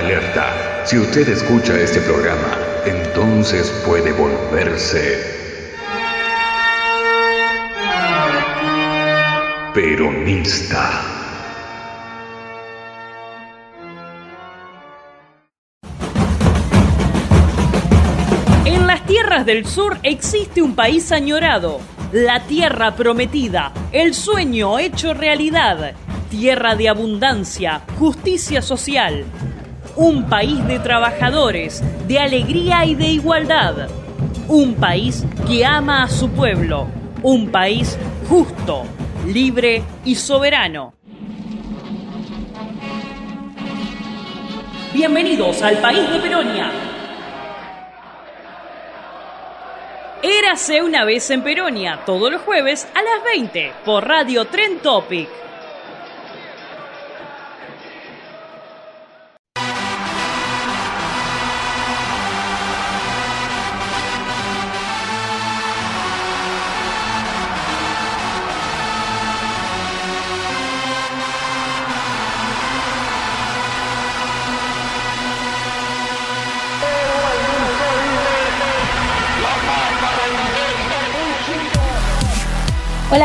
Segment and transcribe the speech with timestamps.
[0.00, 0.86] Alerta.
[0.86, 5.38] Si usted escucha este programa, entonces puede volverse
[9.74, 11.02] peronista.
[18.64, 21.78] En las tierras del sur existe un país añorado,
[22.10, 25.92] la tierra prometida, el sueño hecho realidad,
[26.30, 29.26] tierra de abundancia, justicia social,
[30.00, 33.90] un país de trabajadores, de alegría y de igualdad,
[34.48, 36.86] un país que ama a su pueblo,
[37.22, 38.84] un país justo,
[39.26, 40.94] libre y soberano.
[44.94, 46.70] Bienvenidos al país de Peronia.
[50.22, 55.28] Érase una vez en Peronia, todos los jueves a las 20 por Radio Tren Topic.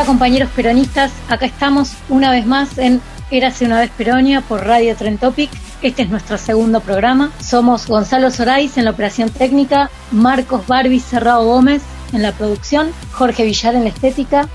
[0.05, 5.17] Compañeros peronistas, acá estamos una vez más en Érase una vez Peronia por Radio Tren
[5.17, 5.49] Topic.
[5.81, 7.31] Este es nuestro segundo programa.
[7.41, 11.81] Somos Gonzalo Sorais en la operación técnica, Marcos Barbie Cerrado Gómez
[12.13, 14.47] en la producción, Jorge Villar en la estética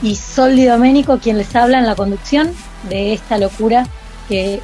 [0.00, 2.52] y Soldi Doménico quien les habla en la conducción
[2.88, 3.84] de esta locura
[4.28, 4.62] que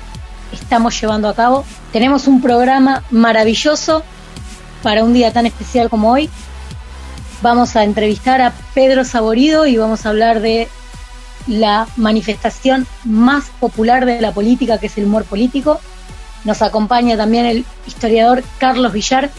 [0.53, 1.65] estamos llevando a cabo.
[1.93, 4.05] Tenemos un programa maravilloso
[4.85, 6.31] para un día tan especial como hoy,
[7.45, 10.67] vamos a entrevistar a Pedro Saborido y vamos a hablar de
[11.47, 15.79] la manifestación más popular de la política, que es el humor político.
[16.45, 19.31] Nos acompaña también el historiador Carlos Villar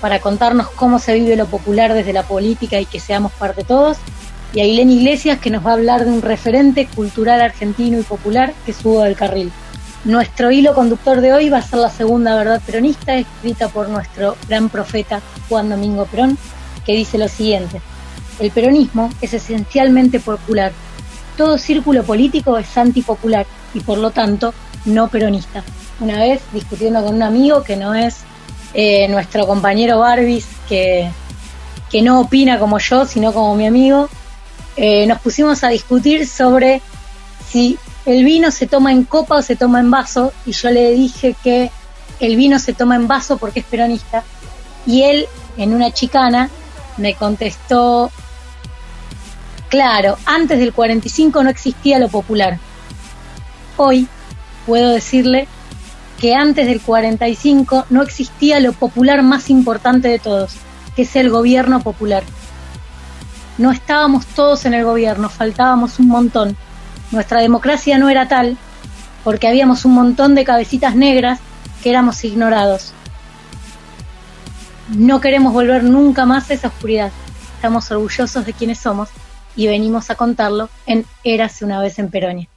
[0.00, 3.96] para contarnos cómo se vive lo popular desde la política y que seamos parte todos.
[4.52, 8.02] Y a Ilén Iglesias, que nos va a hablar de un referente cultural argentino y
[8.02, 9.52] popular, que es Hugo del Carril.
[10.04, 14.36] Nuestro hilo conductor de hoy va a ser la segunda verdad peronista, escrita por nuestro
[14.48, 16.36] gran profeta Juan Domingo Perón,
[16.86, 17.80] que dice lo siguiente.
[18.38, 20.72] El peronismo es esencialmente popular.
[21.36, 24.54] Todo círculo político es antipopular y por lo tanto
[24.84, 25.64] no peronista.
[26.00, 28.18] Una vez discutiendo con un amigo que no es
[28.74, 31.10] eh, nuestro compañero Barbis, que,
[31.90, 34.08] que, no opina como yo, sino como mi amigo,
[34.76, 36.82] eh, nos pusimos a discutir sobre
[37.48, 40.92] si el vino se toma en copa o se toma en vaso y yo le
[40.92, 41.70] dije que
[42.20, 44.22] el vino se toma en vaso porque es peronista
[44.86, 45.26] y él
[45.56, 46.50] en una chicana
[46.96, 48.10] me contestó,
[49.68, 52.58] claro, antes del 45 no existía lo popular.
[53.76, 54.08] Hoy
[54.66, 55.48] puedo decirle
[56.20, 60.54] que antes del 45 no existía lo popular más importante de todos,
[60.94, 62.22] que es el gobierno popular.
[63.58, 66.56] No estábamos todos en el gobierno, faltábamos un montón.
[67.10, 68.56] Nuestra democracia no era tal
[69.24, 71.40] porque habíamos un montón de cabecitas negras
[71.82, 72.92] que éramos ignorados
[74.88, 77.10] no queremos volver nunca más a esa oscuridad.
[77.54, 79.08] Estamos orgullosos de quienes somos
[79.56, 82.48] y venimos a contarlo en Érase una vez en Peronia.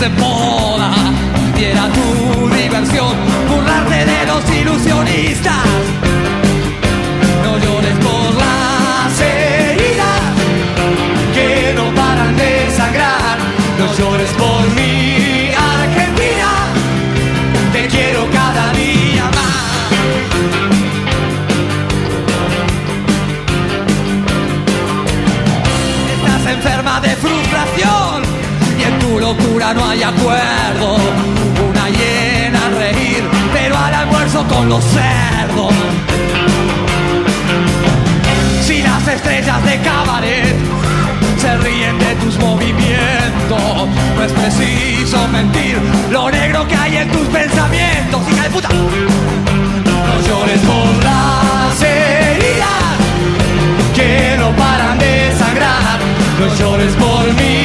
[0.00, 0.92] De moda,
[1.58, 1.88] y era
[29.72, 30.96] no hay acuerdo.
[31.70, 35.72] Una llena a reír, pero al almuerzo con los cerdos.
[38.66, 40.56] Si las estrellas de cabaret
[41.38, 45.78] se ríen de tus movimientos, no es preciso mentir
[46.10, 48.68] lo negro que hay en tus pensamientos, hija de puta.
[48.68, 52.94] No llores por las heridas
[53.94, 55.98] que no paran de sangrar,
[56.40, 57.63] no llores por mi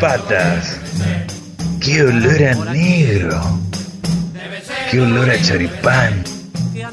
[0.00, 0.80] patas.
[1.78, 3.40] Qué olor a negro.
[4.90, 6.24] Qué olor a charipán.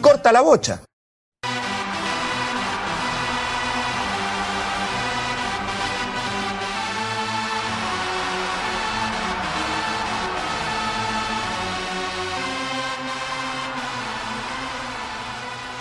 [0.02, 0.82] Corta la bocha.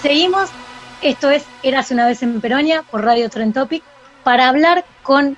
[0.00, 0.50] Seguimos,
[1.02, 3.82] esto es Eras una vez en Peronia por Radio Tren Topic,
[4.23, 5.37] para hablar con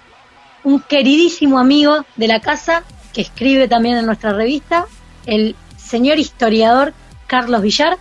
[0.69, 2.83] un queridísimo amigo de la casa
[3.15, 4.85] que escribe también en nuestra revista,
[5.25, 6.93] el señor historiador
[7.27, 7.97] Carlos Villar,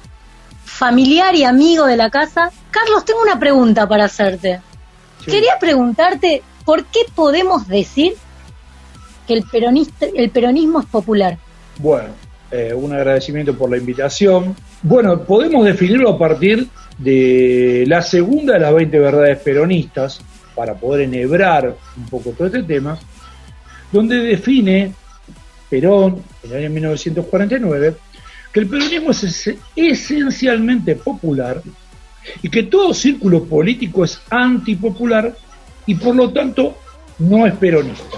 [0.66, 2.52] familiar y amigo de la casa.
[2.70, 4.60] Carlos, tengo una pregunta para hacerte.
[5.26, 8.16] Quería preguntarte por qué podemos decir
[9.26, 11.38] que el, peronista, el peronismo es popular.
[11.78, 12.10] Bueno,
[12.52, 14.56] eh, un agradecimiento por la invitación.
[14.82, 16.68] Bueno, podemos definirlo a partir
[16.98, 20.22] de la segunda de las 20 verdades peronistas,
[20.58, 22.98] para poder enhebrar un poco todo este tema,
[23.92, 24.92] donde define
[25.70, 27.96] Perón, en el año 1949,
[28.52, 31.62] que el peronismo es es- esencialmente popular
[32.42, 35.34] y que todo círculo político es antipopular
[35.86, 36.78] y por lo tanto
[37.20, 38.18] no es peronista.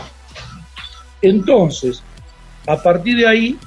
[1.22, 2.02] Entonces,
[2.66, 3.58] a partir de ahí,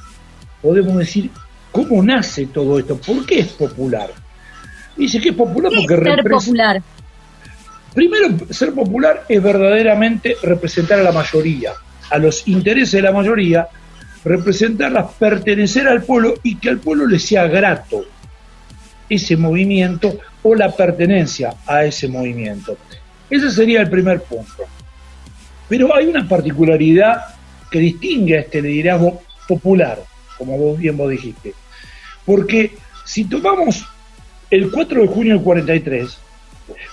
[0.63, 1.31] podemos decir
[1.71, 4.11] cómo nace todo esto, por qué es popular.
[4.97, 6.39] Dice que es popular ¿Qué es porque ser representa...
[6.39, 6.83] popular?
[7.95, 11.73] Primero, ser popular es verdaderamente representar a la mayoría,
[12.11, 13.69] a los intereses de la mayoría,
[14.25, 18.05] representarlas, pertenecer al pueblo y que al pueblo le sea grato
[19.09, 22.79] ese movimiento o la pertenencia a ese movimiento.
[23.29, 24.65] Ese sería el primer punto.
[25.69, 27.23] Pero hay una particularidad
[27.71, 30.03] que distingue a este liderazgo popular,
[30.39, 31.55] como vos bien vos dijiste.
[32.25, 33.85] Porque si tomamos
[34.51, 36.19] el 4 de junio del 43,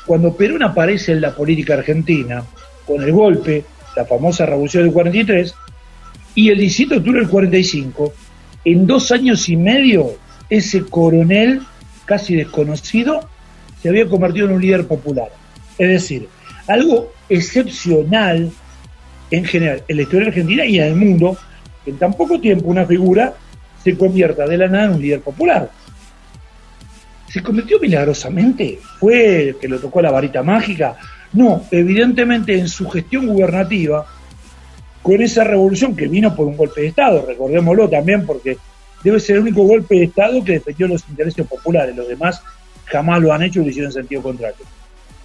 [0.10, 2.44] cuando Perón aparece en la política argentina,
[2.88, 3.64] con el golpe,
[3.96, 5.54] la famosa revolución del 43,
[6.34, 8.14] y el 17 de octubre del 45,
[8.66, 10.16] en dos años y medio,
[10.50, 11.62] ese coronel
[12.06, 13.20] casi desconocido
[13.84, 15.30] se había convertido en un líder popular.
[15.78, 16.28] Es decir,
[16.66, 18.52] algo excepcional
[19.30, 21.38] en general en la historia argentina y en el mundo,
[21.86, 23.36] que en tan poco tiempo una figura
[23.84, 25.70] se convierta de la nada en un líder popular.
[27.30, 28.80] ¿Se convirtió milagrosamente?
[29.00, 30.98] ¿Fue que lo tocó la varita mágica?
[31.34, 34.06] No, evidentemente en su gestión gubernativa,
[35.02, 38.58] con esa revolución que vino por un golpe de Estado, recordémoslo también porque
[39.04, 42.42] debe ser el único golpe de Estado que defendió los intereses populares, los demás
[42.86, 44.66] jamás lo han hecho y lo hicieron en sentido contrario.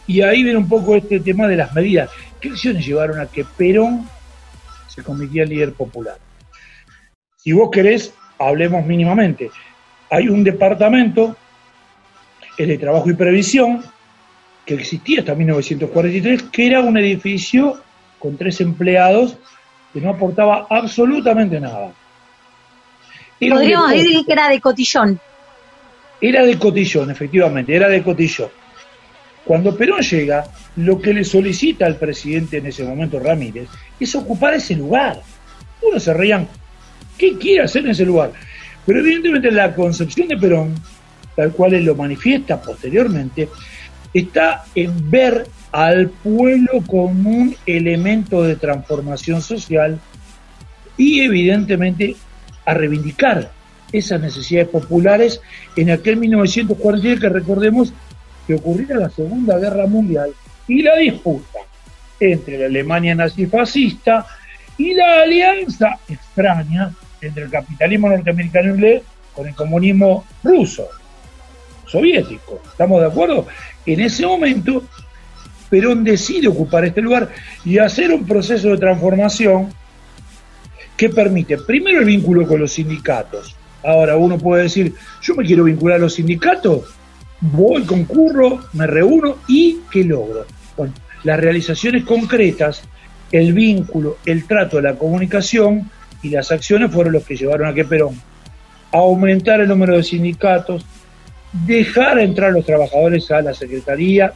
[0.07, 2.11] Y ahí viene un poco este tema de las medidas.
[2.39, 4.07] ¿Qué acciones llevaron a que Perón
[4.95, 6.19] se convertía en líder popular.
[7.37, 9.51] Si vos querés, hablemos mínimamente.
[10.11, 11.37] Hay un departamento,
[12.59, 13.85] el de Trabajo y Previsión,
[14.65, 17.79] que existía hasta 1943, que era un edificio
[18.19, 19.37] con tres empleados
[19.93, 21.93] que no aportaba absolutamente nada.
[23.39, 25.21] Podríamos decir que era de cotillón.
[26.21, 28.49] Era de cotillón, efectivamente, era de cotillón.
[29.45, 30.45] Cuando Perón llega,
[30.77, 33.69] lo que le solicita al presidente en ese momento, Ramírez,
[34.01, 35.21] es ocupar ese lugar.
[35.83, 36.49] Uno se reían,
[37.19, 38.33] ¿qué quiere hacer en ese lugar?
[38.87, 40.75] Pero evidentemente la concepción de Perón,
[41.37, 43.49] tal cual él lo manifiesta posteriormente,
[44.13, 49.99] está en ver al pueblo como un elemento de transformación social
[50.97, 52.15] y evidentemente
[52.65, 53.51] a reivindicar
[53.93, 55.41] esas necesidades populares
[55.77, 57.93] en aquel 1943 que recordemos
[58.47, 60.31] que ocurriera la Segunda Guerra Mundial
[60.69, 61.59] y la disputa
[62.21, 64.27] entre la Alemania nazifascista
[64.79, 68.75] y la alianza extraña entre el capitalismo norteamericano
[69.35, 70.89] con el comunismo ruso,
[71.95, 72.61] soviético.
[72.67, 73.47] ¿Estamos de acuerdo?
[73.87, 74.83] En ese momento,
[75.71, 77.29] Perón decide ocupar este lugar
[77.65, 79.73] y hacer un proceso de transformación
[80.97, 83.55] que permite primero el vínculo con los sindicatos.
[83.85, 86.83] Ahora uno puede decir, yo me quiero vincular a los sindicatos,
[87.41, 90.47] voy, concurro, me reúno y ¿qué logro?
[90.77, 92.83] Bueno, las realizaciones concretas,
[93.31, 95.91] el vínculo, el trato la comunicación
[96.23, 98.21] y las acciones fueron los que llevaron a que Perón
[98.91, 100.87] aumentar el número de sindicatos,
[101.55, 104.33] dejar entrar los trabajadores a la Secretaría,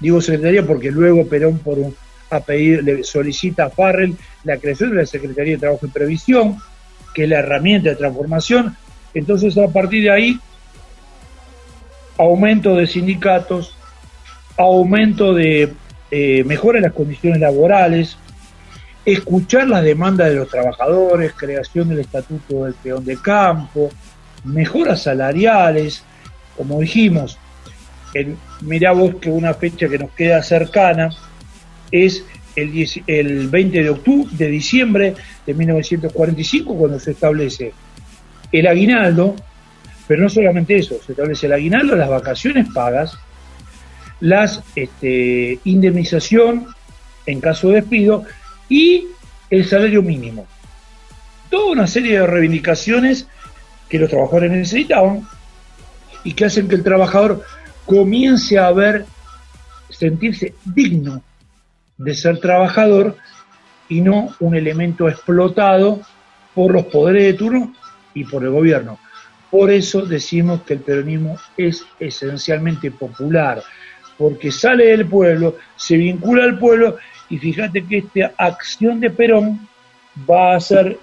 [0.00, 1.94] digo Secretaría porque luego Perón por un,
[2.30, 6.56] a pedir, le solicita a Farrell la creación de la Secretaría de Trabajo y Previsión,
[7.14, 8.76] que es la herramienta de transformación,
[9.12, 10.40] entonces a partir de ahí
[12.16, 13.74] aumento de sindicatos,
[14.56, 15.72] aumento de
[16.10, 18.16] eh, mejora en las condiciones laborales,
[19.04, 23.90] escuchar las demandas de los trabajadores, creación del estatuto del peón de campo,
[24.44, 26.04] mejoras salariales,
[26.58, 27.38] como dijimos,
[28.12, 31.10] en, mirá vos que una fecha que nos queda cercana
[31.90, 32.24] es
[32.56, 35.14] el, el 20 de octubre, de diciembre
[35.46, 37.72] de 1945, cuando se establece
[38.50, 39.36] el aguinaldo,
[40.06, 43.16] pero no solamente eso, se establece el aguinaldo, las vacaciones pagas,
[44.20, 46.66] las este, indemnización
[47.26, 48.24] en caso de despido
[48.68, 49.06] y
[49.50, 50.46] el salario mínimo.
[51.50, 53.28] Toda una serie de reivindicaciones
[53.88, 55.26] que los trabajadores necesitaban
[56.28, 57.42] y que hacen que el trabajador
[57.86, 59.06] comience a ver,
[59.88, 61.22] sentirse digno
[61.96, 63.16] de ser trabajador
[63.88, 66.02] y no un elemento explotado
[66.54, 67.72] por los poderes de turno
[68.12, 68.98] y por el gobierno.
[69.50, 73.62] Por eso decimos que el peronismo es esencialmente popular,
[74.18, 76.98] porque sale del pueblo, se vincula al pueblo
[77.30, 79.66] y fíjate que esta acción de Perón
[80.30, 80.98] va a ser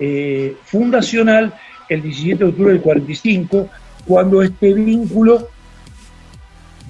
[0.00, 1.54] eh, fundacional
[1.88, 3.70] el 17 de octubre del 45,
[4.08, 5.50] cuando este vínculo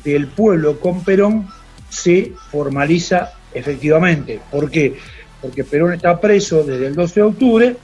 [0.05, 1.49] del pueblo con Perón
[1.91, 4.41] se formaliza efectivamente.
[4.53, 4.97] ¿Por qué?
[5.43, 7.77] Porque Perón está preso desde el 12 de octubre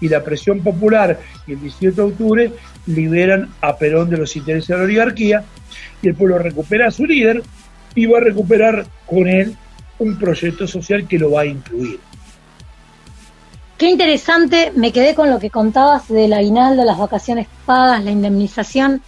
[0.00, 1.18] y la presión popular
[1.48, 2.52] y el 17 de octubre
[2.86, 5.44] liberan a Perón de los intereses de la oligarquía
[6.00, 7.42] y el pueblo recupera a su líder
[7.96, 9.56] y va a recuperar con él
[9.98, 11.98] un proyecto social que lo va a incluir.
[13.78, 19.02] Qué interesante, me quedé con lo que contabas del aguinaldo, las vacaciones pagas, la indemnización.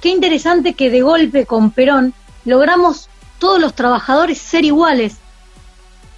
[0.00, 2.14] Qué interesante que de golpe con Perón
[2.46, 5.18] logramos todos los trabajadores ser iguales,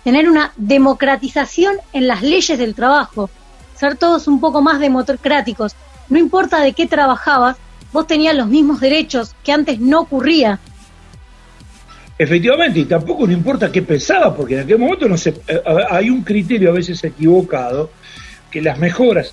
[0.05, 3.29] tener una democratización en las leyes del trabajo,
[3.75, 5.75] ser todos un poco más democráticos.
[6.09, 7.57] No importa de qué trabajabas,
[7.93, 10.61] vos tenías los mismos derechos que antes no ocurría.
[12.23, 16.11] Efectivamente, y tampoco no importa qué pensaba, porque en aquel momento no se, eh, hay
[16.11, 17.91] un criterio a veces equivocado,
[18.51, 19.33] que las mejoras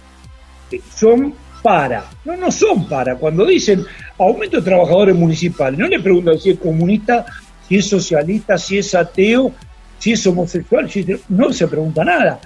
[0.72, 3.16] eh, son para, no, no son para.
[3.16, 3.86] Cuando dicen
[4.18, 7.26] aumento de trabajadores municipales, no le preguntan si es comunista,
[7.68, 9.52] si es socialista, si es ateo,
[10.00, 10.90] si es homosexual,
[11.28, 12.40] no se pregunta nada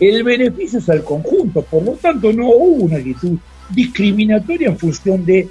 [0.00, 3.38] el beneficio es al conjunto, por lo tanto no hubo una actitud
[3.70, 5.48] discriminatoria en función de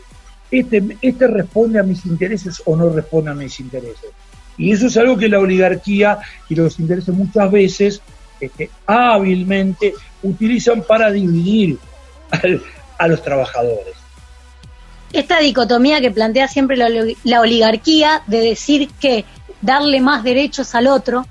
[0.51, 4.11] este, este responde a mis intereses o no responde a mis intereses.
[4.57, 6.19] Y eso es algo que la oligarquía
[6.49, 8.01] y los intereses muchas veces
[8.39, 9.93] este, hábilmente
[10.23, 11.77] utilizan para dividir
[12.97, 13.95] a los trabajadores.
[15.13, 16.89] Esta dicotomía que plantea siempre la,
[17.23, 19.25] la oligarquía de decir que
[19.61, 21.25] darle más derechos al otro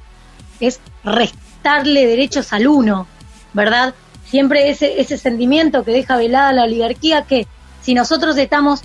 [0.60, 3.08] es restar darle derechos al uno,
[3.54, 3.94] ¿verdad?
[4.26, 7.48] Siempre ese, ese sentimiento que deja velada la oligarquía que
[7.80, 8.82] si nosotros estamos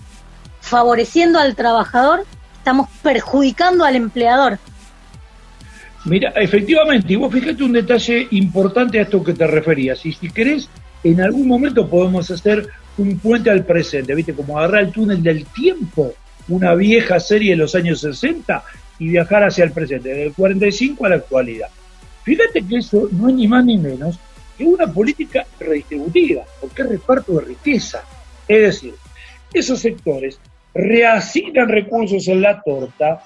[0.62, 2.26] favoreciendo al trabajador,
[2.60, 4.60] estamos perjudicando al empleador.
[6.06, 10.06] Mira, efectivamente, y vos fíjate un detalle importante a esto que te referías.
[10.06, 10.70] Y si querés,
[11.04, 14.34] en algún momento podemos hacer un puente al presente, ¿viste?
[14.34, 16.14] Como agarrar el túnel del tiempo,
[16.48, 18.64] una vieja serie de los años 60
[19.00, 21.70] y viajar hacia el presente, del 45 a la actualidad.
[22.24, 24.20] Fíjate que eso no es ni más ni menos
[24.58, 28.04] que una política redistributiva, porque es reparto de riqueza.
[28.48, 28.94] Es decir,
[29.54, 30.40] esos sectores
[30.74, 33.24] reasignan recursos en la torta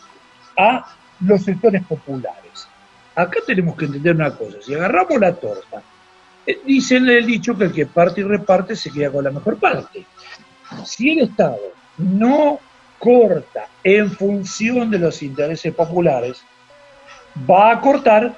[0.58, 2.68] a los sectores populares.
[3.16, 5.82] Acá tenemos que entender una cosa, si agarramos la torta,
[6.46, 9.58] eh, dice el dicho que el que parte y reparte se queda con la mejor
[9.58, 10.06] parte.
[10.86, 11.60] Si el Estado
[11.98, 12.60] no
[12.98, 16.44] corta en función de los intereses populares,
[17.50, 18.36] va a cortar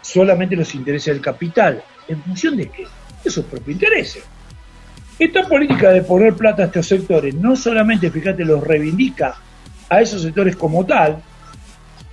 [0.00, 1.82] solamente los intereses del capital.
[2.06, 2.86] ¿En función de qué?
[3.22, 4.24] De sus propios intereses.
[5.18, 9.36] Esta política de poner plata a estos sectores no solamente, fíjate, los reivindica
[9.88, 11.22] a esos sectores como tal,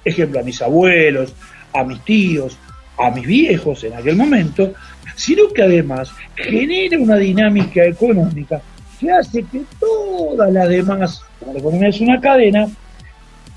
[0.06, 1.34] ejemplo, a mis abuelos,
[1.74, 2.58] a mis tíos,
[3.00, 4.74] a mis viejos en aquel momento,
[5.16, 8.62] sino que además genera una dinámica económica
[9.00, 12.68] que hace que todas las demás, como la economía es una cadena,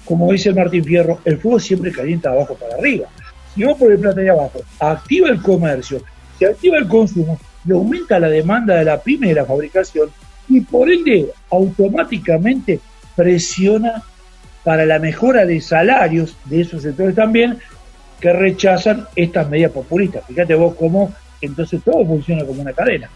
[0.06, 3.08] como dice Martín Fierro, el fuego siempre calienta de abajo para arriba.
[3.54, 6.02] Si vos pones plata de abajo, activa el comercio,
[6.38, 10.10] se activa el consumo y aumenta la demanda de la pyme de la fabricación
[10.48, 12.80] y por ende automáticamente
[13.16, 14.02] presiona
[14.62, 17.58] para la mejora de salarios de esos sectores también
[18.20, 20.24] que rechazan estas medidas populistas.
[20.26, 23.10] Fíjate vos cómo entonces todo funciona como una cadena.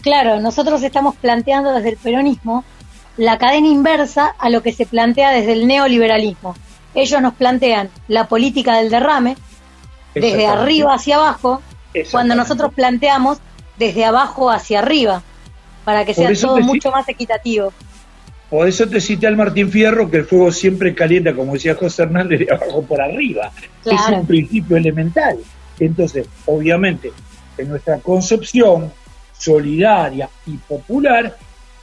[0.00, 2.64] Claro, nosotros estamos planteando desde el peronismo
[3.16, 6.56] la cadena inversa a lo que se plantea desde el neoliberalismo.
[6.94, 9.36] Ellos nos plantean la política del derrame
[10.14, 11.62] desde arriba hacia abajo,
[12.10, 13.38] cuando nosotros planteamos
[13.78, 15.22] desde abajo hacia arriba,
[15.84, 17.72] para que sea todo mucho más equitativo.
[18.50, 22.02] Por eso te cité al Martín Fierro que el fuego siempre calienta, como decía José
[22.02, 23.50] Hernández, de abajo por arriba.
[23.84, 25.38] Es un principio elemental.
[25.80, 27.12] Entonces, obviamente,
[27.56, 28.92] en nuestra concepción
[29.36, 31.36] solidaria y popular,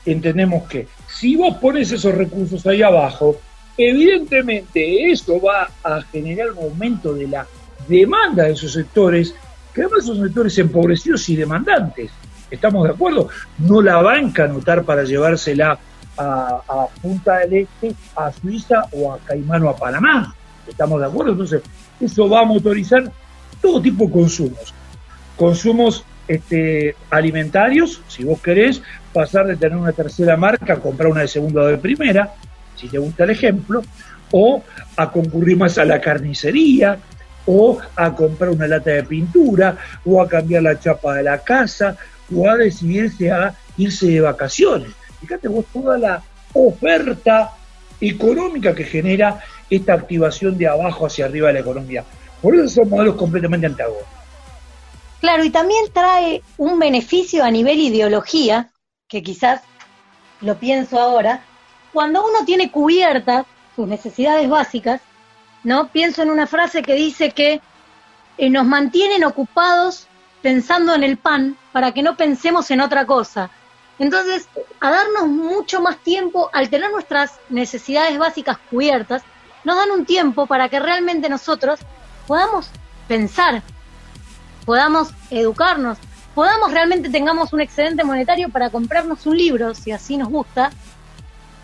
[0.06, 3.36] entendemos que si vos pones esos recursos ahí abajo,
[3.76, 7.46] evidentemente eso va a generar un aumento de la
[7.88, 9.34] demanda de esos sectores,
[9.74, 12.10] que además son sectores empobrecidos y demandantes.
[12.50, 13.28] ¿Estamos de acuerdo?
[13.58, 15.78] No la banca anotar para llevársela
[16.18, 20.34] a, Punta del Este, a Suiza o a Caimán o a Panamá.
[20.66, 21.32] ¿Estamos de acuerdo?
[21.32, 21.62] Entonces,
[22.00, 23.10] eso va a motorizar
[23.60, 24.74] todo tipo de consumos.
[25.36, 31.22] Consumos este, alimentarios, si vos querés, pasar de tener una tercera marca a comprar una
[31.22, 32.34] de segunda o de primera,
[32.76, 33.82] si te gusta el ejemplo,
[34.30, 34.62] o
[34.96, 36.98] a concurrir más a la carnicería,
[37.46, 41.96] o a comprar una lata de pintura, o a cambiar la chapa de la casa,
[42.34, 44.90] o a decidirse a irse de vacaciones.
[45.20, 46.22] Fíjate vos toda la
[46.52, 47.52] oferta
[48.00, 52.04] económica que genera esta activación de abajo hacia arriba de la economía.
[52.40, 54.08] Por eso son modelos completamente antagónicos.
[55.20, 58.70] Claro, y también trae un beneficio a nivel ideología,
[59.06, 59.60] que quizás
[60.40, 61.42] lo pienso ahora,
[61.92, 63.44] cuando uno tiene cubiertas
[63.76, 65.02] sus necesidades básicas,
[65.64, 65.88] ¿no?
[65.88, 67.60] Pienso en una frase que dice que
[68.38, 70.06] eh, nos mantienen ocupados
[70.42, 73.50] pensando en el pan para que no pensemos en otra cosa.
[73.98, 74.48] Entonces,
[74.80, 79.22] a darnos mucho más tiempo, al tener nuestras necesidades básicas cubiertas,
[79.62, 81.80] nos dan un tiempo para que realmente nosotros
[82.26, 82.70] podamos
[83.06, 83.62] pensar,
[84.64, 85.98] podamos educarnos,
[86.34, 90.70] podamos realmente tengamos un excedente monetario para comprarnos un libro, si así nos gusta,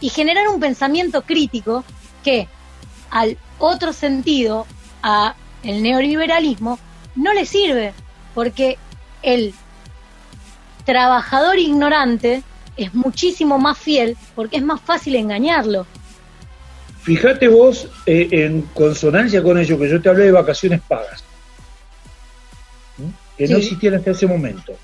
[0.00, 1.84] y generar un pensamiento crítico
[2.22, 2.48] que
[3.10, 4.66] al otro sentido,
[5.02, 6.78] a el neoliberalismo,
[7.14, 7.92] no le sirve,
[8.34, 8.78] porque
[9.22, 9.54] el
[10.84, 12.42] trabajador ignorante
[12.76, 15.86] es muchísimo más fiel porque es más fácil engañarlo.
[17.02, 21.24] Fíjate vos eh, en consonancia con ello que yo te hablé de vacaciones pagas,
[23.36, 24.76] que no existían hasta ese momento.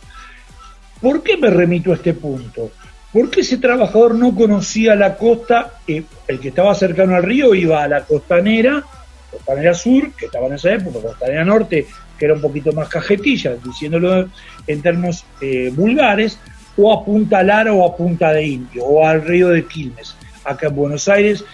[1.00, 2.70] ¿Por qué me remito a este punto?
[3.12, 7.82] Porque ese trabajador no conocía la costa, eh, el que estaba cercano al río iba
[7.82, 8.82] a la costanera,
[9.30, 11.86] costanera sur, que estaba en esa época, costanera norte,
[12.18, 14.28] que era un poquito más cajetilla, diciéndolo
[14.66, 16.38] en términos eh, vulgares,
[16.76, 20.16] o a Punta Lara o a Punta de Indio, o al río de Quilmes.
[20.44, 21.44] Acá en Buenos Aires,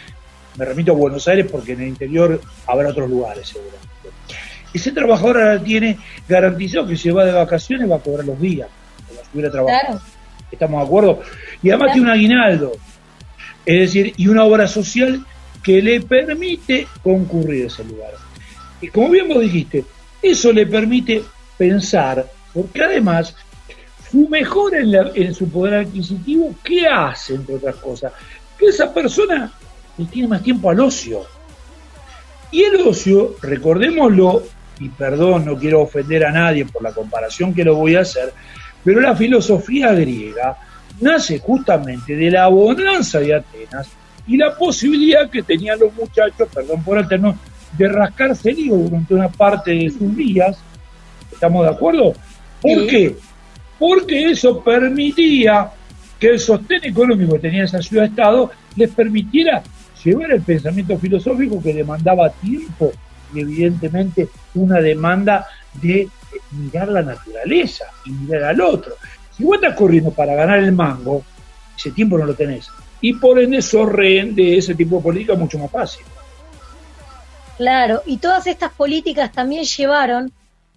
[0.56, 3.88] me remito a Buenos Aires porque en el interior habrá otros lugares seguramente.
[4.72, 8.68] Ese trabajador ahora tiene garantizado que si va de vacaciones va a cobrar los días,
[9.08, 10.00] como si hubiera trabajado.
[10.50, 11.20] ¿Estamos de acuerdo?
[11.62, 12.72] Y además tiene un aguinaldo,
[13.66, 15.24] es decir, y una obra social
[15.62, 18.12] que le permite concurrir a ese lugar.
[18.80, 19.84] Y como bien vos dijiste,
[20.22, 21.22] eso le permite
[21.56, 23.34] pensar, porque además
[24.10, 28.12] su mejor en, su poder adquisitivo, ¿qué hace, entre otras cosas?
[28.58, 29.52] Que esa persona
[29.98, 31.22] le tiene más tiempo al ocio.
[32.50, 34.44] Y el ocio, recordémoslo,
[34.80, 38.32] y perdón, no quiero ofender a nadie por la comparación que lo voy a hacer,
[38.84, 40.56] pero la filosofía griega
[41.00, 43.88] nace justamente de la bonanza de Atenas
[44.26, 47.38] y la posibilidad que tenían los muchachos, perdón por el término,
[47.76, 50.58] de rascarse el higo durante una parte de sus días.
[51.32, 52.12] ¿Estamos de acuerdo?
[52.60, 53.16] ¿Por qué?
[53.78, 55.70] Porque eso permitía
[56.18, 59.62] que el sostén económico que tenía esa ciudad-estado les permitiera
[60.04, 62.92] llevar el pensamiento filosófico que demandaba tiempo
[63.34, 66.08] y evidentemente una demanda de
[66.52, 68.94] mirar la naturaleza y mirar al otro.
[69.38, 71.22] Si vos estás corriendo para ganar el mango,
[71.76, 72.68] ese tiempo no lo tenés.
[73.00, 76.04] Y por ende sos rehén de ese tipo de política mucho más fácil.
[77.56, 80.32] Claro, y todas estas políticas también llevaron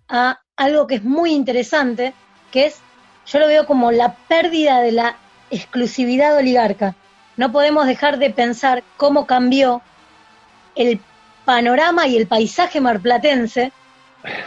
[0.08, 2.14] a algo que es muy interesante,
[2.52, 2.78] que es,
[3.26, 5.16] yo lo veo como la pérdida de la
[5.50, 6.96] exclusividad oligarca.
[7.38, 9.82] No podemos dejar de pensar cómo cambió
[10.76, 11.00] el
[11.46, 13.72] panorama y el paisaje marplatense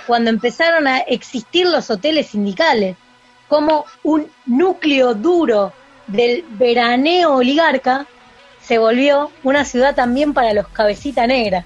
[0.07, 2.97] cuando empezaron a existir los hoteles sindicales,
[3.49, 5.73] como un núcleo duro
[6.07, 8.07] del veraneo oligarca
[8.61, 11.65] se volvió una ciudad también para los cabecita negra.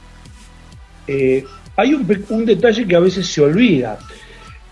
[1.07, 1.45] Eh,
[1.77, 3.99] hay un, un, detalle que a veces se olvida,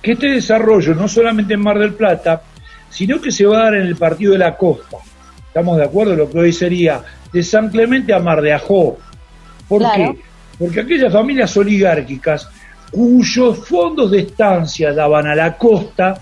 [0.03, 2.43] que este desarrollo no solamente en Mar del Plata,
[2.91, 4.99] sino que se va a dar en el partido de la costa.
[5.47, 6.17] ¿Estamos de acuerdo?
[6.17, 8.99] Lo que hoy sería de San Clemente a Mar de Ajó.
[9.69, 10.19] ¿Por qué?
[10.59, 12.49] Porque aquellas familias oligárquicas
[12.91, 16.21] cuyos fondos de estancia daban a la costa,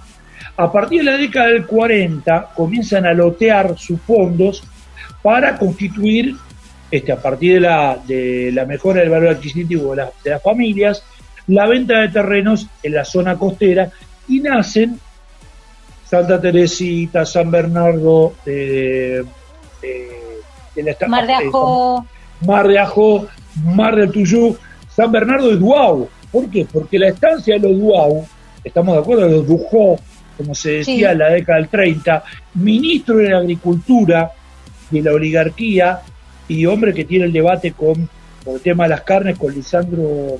[0.57, 4.63] a partir de la década del 40 comienzan a lotear sus fondos
[5.23, 6.37] para constituir,
[6.91, 11.03] este, a partir de la, de la mejora del valor adquisitivo de, de las familias,
[11.49, 13.91] la venta de terrenos en la zona costera
[14.29, 14.99] y nacen
[16.05, 19.25] Santa Teresita, San Bernardo, de,
[19.83, 22.07] de, la Mar de Ajó,
[22.47, 23.27] Mar de Ajó,
[23.65, 24.57] Mar del Tuyú,
[24.95, 26.09] San Bernardo de Duau.
[26.31, 26.67] ¿Por qué?
[26.73, 28.27] Porque la estancia de los Duau,
[28.63, 29.99] estamos de acuerdo, los Dujó,
[30.37, 34.31] como se decía en la década del 30, ministro de la Agricultura,
[34.91, 36.01] de la oligarquía,
[36.49, 38.09] y hombre que tiene el debate con,
[38.47, 40.39] el tema de las carnes con Lisandro,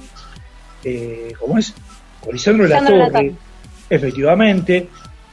[0.83, 1.75] eh, ¿cómo es?
[2.21, 3.35] Con Lisandro de la Torre,
[3.89, 4.89] efectivamente,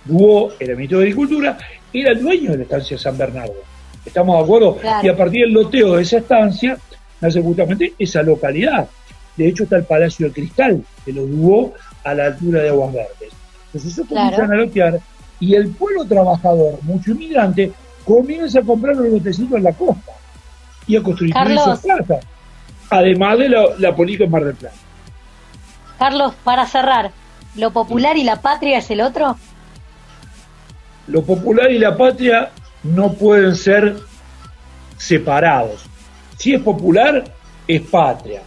[0.06, 1.58] Duó era ministro de Agricultura,
[1.94, 3.56] era el dueño de la estancia San Bernardo.
[4.06, 4.80] ¿Estamos de acuerdo?
[5.04, 6.78] Y a partir del loteo de esa estancia,
[7.20, 8.88] nace justamente esa localidad.
[9.38, 12.94] De hecho, está el Palacio del Cristal, que lo Duó a la altura de Aguas
[12.94, 13.41] Verdes.
[13.74, 15.00] Entonces, eso comienzan a lotear
[15.40, 17.72] y el pueblo trabajador, mucho inmigrante,
[18.06, 20.12] comienza a comprar los lotecitos en la costa
[20.88, 22.26] y a construir sus casas.
[22.90, 24.76] Además de la, la política en Mar del Plata.
[25.98, 27.12] Carlos, para cerrar,
[27.56, 29.38] ¿lo popular y la patria es el otro?
[31.08, 32.52] Lo popular y la patria
[32.84, 33.98] no pueden ser
[34.98, 35.86] separados.
[36.38, 37.24] Si es popular,
[37.68, 38.42] es patria.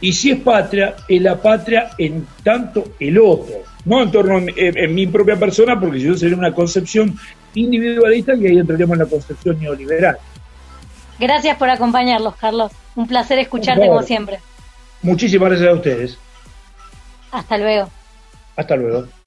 [0.00, 3.71] Y si es patria, es la patria en tanto el otro.
[3.84, 7.18] No en torno en, mi propia persona, porque si no sería una concepción
[7.54, 10.18] individualista y ahí entraríamos en la concepción neoliberal.
[11.18, 12.72] Gracias por acompañarlos, Carlos.
[12.94, 14.38] Un placer escucharte como siempre.
[15.02, 16.18] Muchísimas gracias a ustedes.
[17.32, 17.88] Hasta luego.
[18.56, 19.21] Hasta luego.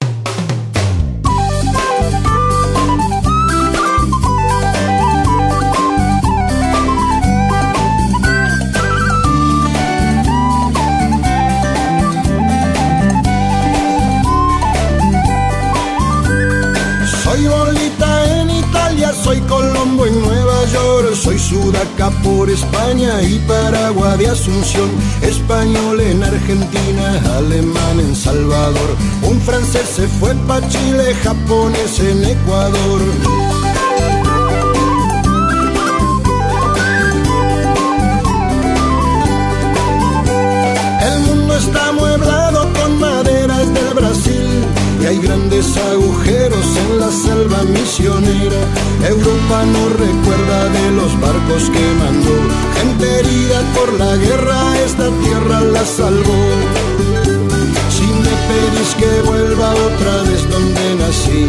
[24.30, 24.90] Asunción,
[25.22, 33.00] español en Argentina, alemán en Salvador, un francés se fue para Chile, japonés en Ecuador.
[41.00, 44.48] El mundo está mueblado con maderas del Brasil
[45.00, 46.25] y hay grandes agujeros
[47.16, 48.60] selva misionera.
[49.08, 52.36] Europa no recuerda de los barcos que mandó,
[52.78, 56.42] gente herida por la guerra, esta tierra la salvó.
[57.96, 61.48] Si me pedís que vuelva otra vez donde nací,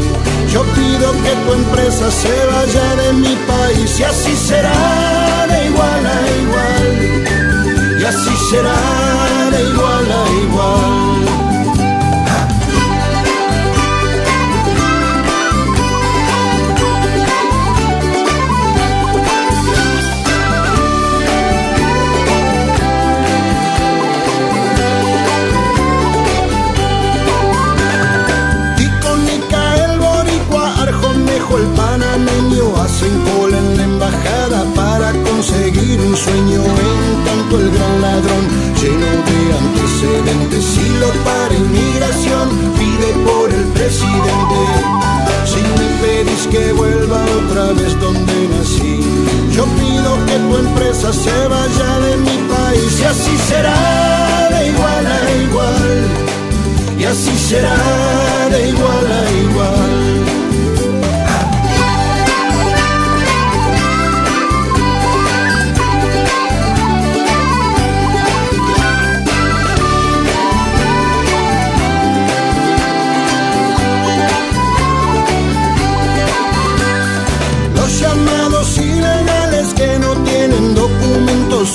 [0.54, 6.04] yo pido que tu empresa se vaya de mi país y así será de igual
[6.06, 8.00] a igual.
[8.00, 11.07] Y así será de igual a igual.
[32.98, 38.44] Hacen cola en la embajada para conseguir un sueño en ladrón,
[38.82, 40.66] lleno de antecedentes.
[40.66, 44.60] Si lo para inmigración, pide por el presidente.
[45.46, 49.00] Si me pedís que vuelva otra vez donde nací,
[49.52, 55.06] yo pido que tu empresa se vaya de mi país y así será de igual
[55.06, 56.08] a igual.
[56.98, 57.78] Y así será
[58.50, 60.47] de igual a igual.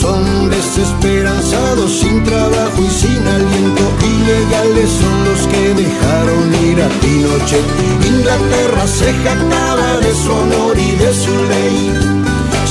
[0.01, 3.83] Son desesperanzados, sin trabajo y sin aliento.
[4.03, 7.65] Ilegales son los que dejaron ir a Pinochet.
[8.07, 11.93] Inglaterra se jactaba de su honor y de su ley.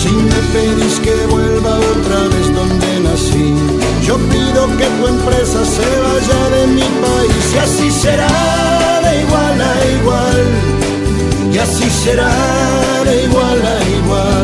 [0.01, 3.53] Si me pedís que vuelva otra vez donde nací,
[4.05, 9.61] yo pido que tu empresa se vaya de mi país y así será de igual
[9.61, 10.43] a igual.
[11.53, 12.31] Y así será
[13.05, 14.40] de igual a igual.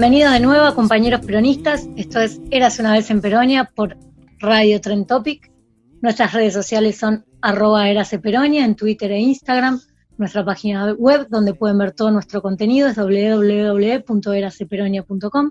[0.00, 1.86] Bienvenidos de nuevo, compañeros peronistas.
[1.94, 3.98] Esto es Eras una vez en Peronia por
[4.38, 5.52] Radio Trend Topic.
[6.00, 9.78] Nuestras redes sociales son arroba en Twitter e Instagram.
[10.16, 15.50] Nuestra página web donde pueden ver todo nuestro contenido es www.eraceperonia.com.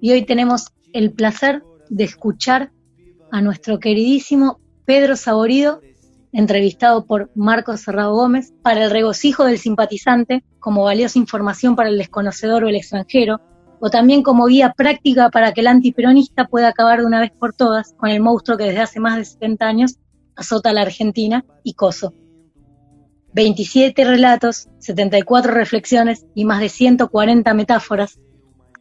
[0.00, 2.72] Y hoy tenemos el placer de escuchar
[3.32, 5.82] a nuestro queridísimo Pedro Saborido,
[6.32, 11.98] entrevistado por Marcos Cerrado Gómez, para el regocijo del simpatizante, como valiosa información para el
[11.98, 13.42] desconocedor o el extranjero,
[13.84, 17.52] o también como guía práctica para que el antiperonista pueda acabar de una vez por
[17.52, 19.98] todas con el monstruo que desde hace más de 70 años
[20.36, 22.14] azota a la Argentina y Coso.
[23.34, 28.18] 27 relatos, 74 reflexiones y más de 140 metáforas,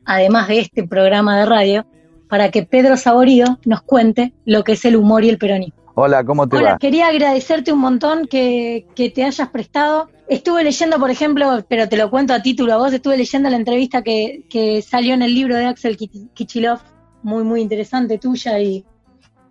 [0.06, 1.86] además de este programa de radio,
[2.30, 5.84] para que Pedro Saborido nos cuente lo que es el humor y el peronismo.
[5.96, 10.10] Hola, ¿cómo te Hola, quería agradecerte un montón que, te hayas prestado.
[10.28, 13.58] Estuve leyendo, por ejemplo, pero te lo cuento a título a vos, estuve leyendo la
[13.58, 16.80] entrevista que, que salió en el libro de Axel Kichilov,
[17.24, 18.86] muy, muy interesante tuya, y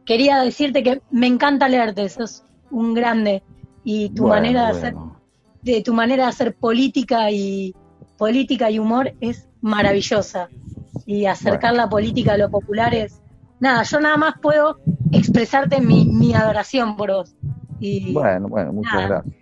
[0.07, 3.43] quería decirte que me encanta leerte, sos un grande,
[3.85, 4.95] y tu manera de hacer,
[5.63, 7.75] de tu manera de hacer política y
[8.17, 10.49] política y humor es maravillosa.
[11.05, 13.21] Y acercar la política a lo popular es
[13.61, 14.79] nada, yo nada más puedo
[15.11, 17.35] expresarte mi, mi adoración por vos.
[17.81, 19.42] Y, bueno, bueno, muchas gracias.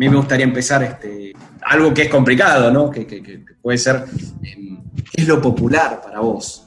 [0.00, 2.90] Mí me gustaría empezar este, algo que es complicado, ¿no?
[2.90, 3.96] Que, que, puede ser,
[4.42, 4.82] em,
[5.12, 6.66] ¿qué es lo popular para vos?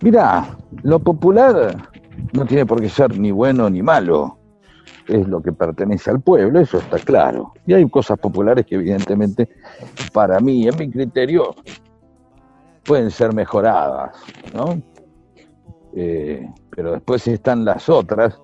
[0.00, 1.88] Mira, lo popular
[2.32, 4.38] no tiene por qué ser ni bueno ni malo.
[5.06, 7.52] Es lo que pertenece al pueblo, eso está claro.
[7.64, 9.48] Y hay cosas populares que evidentemente,
[10.12, 11.54] para mí, en mi criterio,
[12.82, 14.16] pueden ser mejoradas,
[14.52, 14.82] ¿no?
[15.94, 18.36] Eh, pero después están las otras,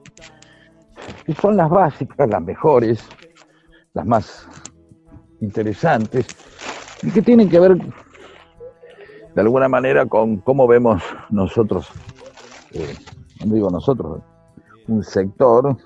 [1.25, 3.07] que son las básicas, las mejores,
[3.95, 4.49] las más
[5.41, 6.27] interesantes,
[7.03, 7.77] y que tienen que ver
[9.35, 11.89] de alguna manera con cómo vemos nosotros,
[12.73, 12.95] eh,
[13.45, 14.23] digo nosotros,
[14.89, 15.77] un sector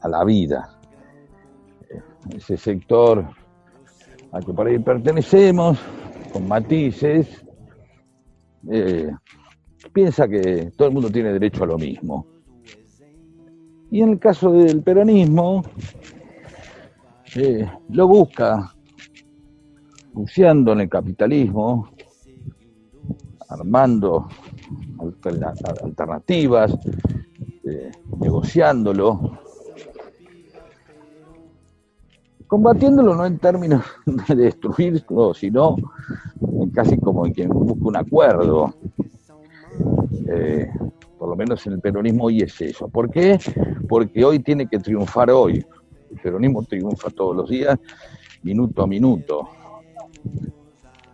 [0.00, 0.70] a la vida.
[2.30, 3.24] Ese sector
[4.32, 5.78] al que por ahí pertenecemos,
[6.32, 7.44] con matices,
[8.70, 9.10] eh,
[9.92, 12.26] piensa que todo el mundo tiene derecho a lo mismo.
[13.90, 15.62] Y en el caso del peronismo,
[17.36, 18.74] eh, lo busca
[20.12, 21.90] buceando en el capitalismo,
[23.48, 24.28] armando
[25.82, 26.76] alternativas,
[27.64, 29.38] eh, negociándolo,
[32.46, 33.84] combatiéndolo no en términos
[34.28, 35.76] de destruirlo, sino
[36.72, 38.74] casi como quien busca un acuerdo.
[40.28, 40.70] Eh,
[41.18, 42.88] por lo menos en el peronismo hoy es eso.
[42.88, 43.38] ¿Por qué?
[43.88, 45.64] Porque hoy tiene que triunfar hoy.
[46.10, 47.78] El peronismo triunfa todos los días,
[48.42, 49.48] minuto a minuto.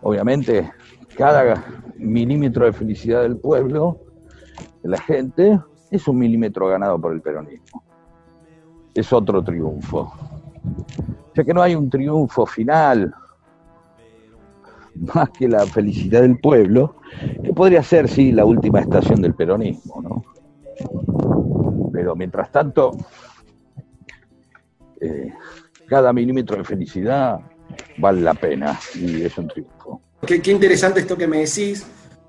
[0.01, 0.71] Obviamente,
[1.15, 1.63] cada
[1.97, 3.99] milímetro de felicidad del pueblo,
[4.81, 7.83] de la gente, es un milímetro ganado por el peronismo.
[8.93, 9.99] Es otro triunfo.
[9.99, 13.13] O sea que no hay un triunfo final,
[14.95, 16.95] más que la felicidad del pueblo,
[17.43, 20.23] que podría ser, sí, la última estación del peronismo, ¿no?
[21.91, 22.91] Pero mientras tanto,
[24.99, 25.31] eh,
[25.87, 27.39] cada milímetro de felicidad
[27.97, 30.01] vale la pena y es un triunfo.
[30.25, 31.85] Qué, interesante esto que me decís,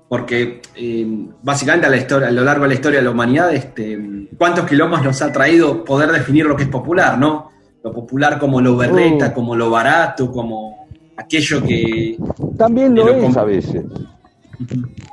[0.07, 3.53] porque eh, básicamente a, la historia, a lo largo de la historia de la humanidad,
[3.53, 7.51] este, cuántos kilómetros nos ha traído poder definir lo que es popular, ¿no?
[7.83, 9.33] Lo popular como lo berreta, oh.
[9.33, 10.84] como lo barato, como
[11.17, 12.17] aquello que...
[12.57, 13.85] También lo, es a veces.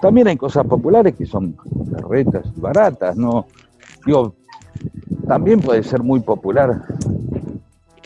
[0.00, 3.46] También hay cosas populares que son berretas y baratas, ¿no?
[4.06, 4.34] Digo,
[5.26, 6.82] también puede ser muy popular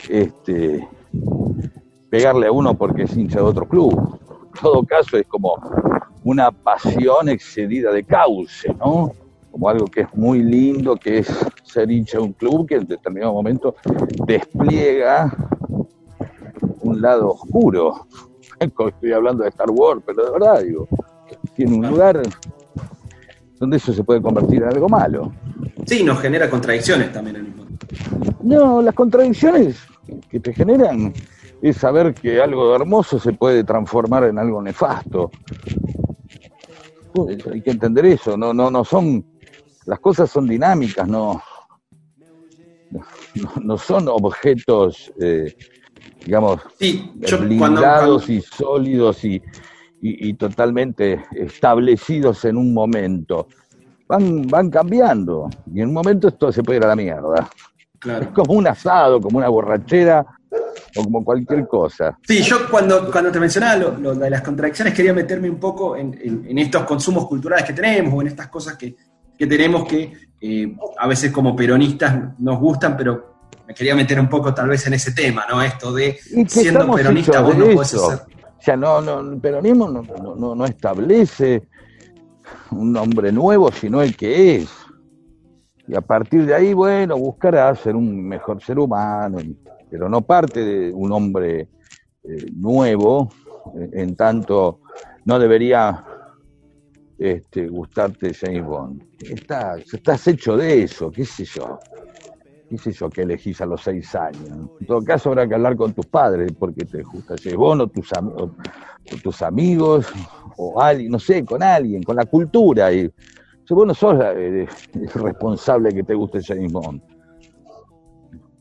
[0.09, 0.87] este,
[2.11, 4.18] pegarle a uno porque es hincha de otro club.
[4.54, 5.54] En todo caso es como
[6.24, 9.12] una pasión excedida de cauce, ¿no?
[9.50, 12.87] Como algo que es muy lindo, que es ser hincha de un club que en
[12.87, 13.74] determinado momento
[14.26, 15.35] despliega
[16.88, 18.07] un lado oscuro.
[18.61, 20.88] Estoy hablando de Star Wars, pero de verdad digo,
[21.55, 22.22] tiene un lugar
[23.59, 25.33] donde eso se puede convertir en algo malo.
[25.87, 27.37] Sí, nos genera contradicciones también.
[27.37, 27.55] En
[28.42, 29.79] No, las contradicciones
[30.29, 31.12] que te generan
[31.62, 35.31] es saber que algo hermoso se puede transformar en algo nefasto.
[37.51, 39.25] Hay que entender eso, no, no, no son,
[39.87, 41.42] las cosas son dinámicas, no,
[43.62, 45.57] no, son objetos, eh,
[46.26, 46.60] digamos,
[47.40, 49.40] blindados y sólidos y,
[50.02, 53.46] y, totalmente establecidos en un momento.
[54.08, 57.48] Van, van cambiando y en un momento esto se puede ir a la mierda.
[58.20, 60.26] Es como un asado, como una borrachera
[60.96, 62.18] o como cualquier cosa.
[62.26, 66.58] Sí, yo cuando, cuando te mencionaba lo, de las contradicciones quería meterme un poco en,
[66.58, 68.96] estos consumos culturales que tenemos o en estas cosas que,
[69.38, 73.36] tenemos que eh, a veces como peronistas nos gustan, pero
[73.66, 75.61] me quería meter un poco tal vez en ese tema, ¿no?
[75.61, 78.20] Esto de siendo peronista vos no podés hacer.
[78.59, 80.02] O sea, no, no, el peronismo no,
[80.37, 81.68] no, no establece
[82.70, 84.70] un nombre nuevo, sino el que es.
[85.88, 89.38] Y a partir de ahí, bueno, buscará ser un mejor ser humano,
[89.88, 91.68] pero no parte de un hombre
[92.24, 93.31] eh, nuevo,
[93.92, 94.81] en tanto
[95.24, 96.05] no debería
[97.18, 99.02] este, gustarte James Bond.
[99.20, 101.79] estás hecho de eso, qué sé yo
[102.68, 104.48] qué sé yo, que elegís a los seis años.
[104.81, 108.11] En todo caso habrá que hablar con tus padres, porque te gusta vos o tus,
[108.12, 108.50] o
[109.22, 110.07] tus amigos,
[110.57, 112.92] o alguien, no sé, con alguien, con la cultura.
[112.92, 113.11] Y,
[113.70, 117.02] vos no sos eh, el responsable que te guste James Bond.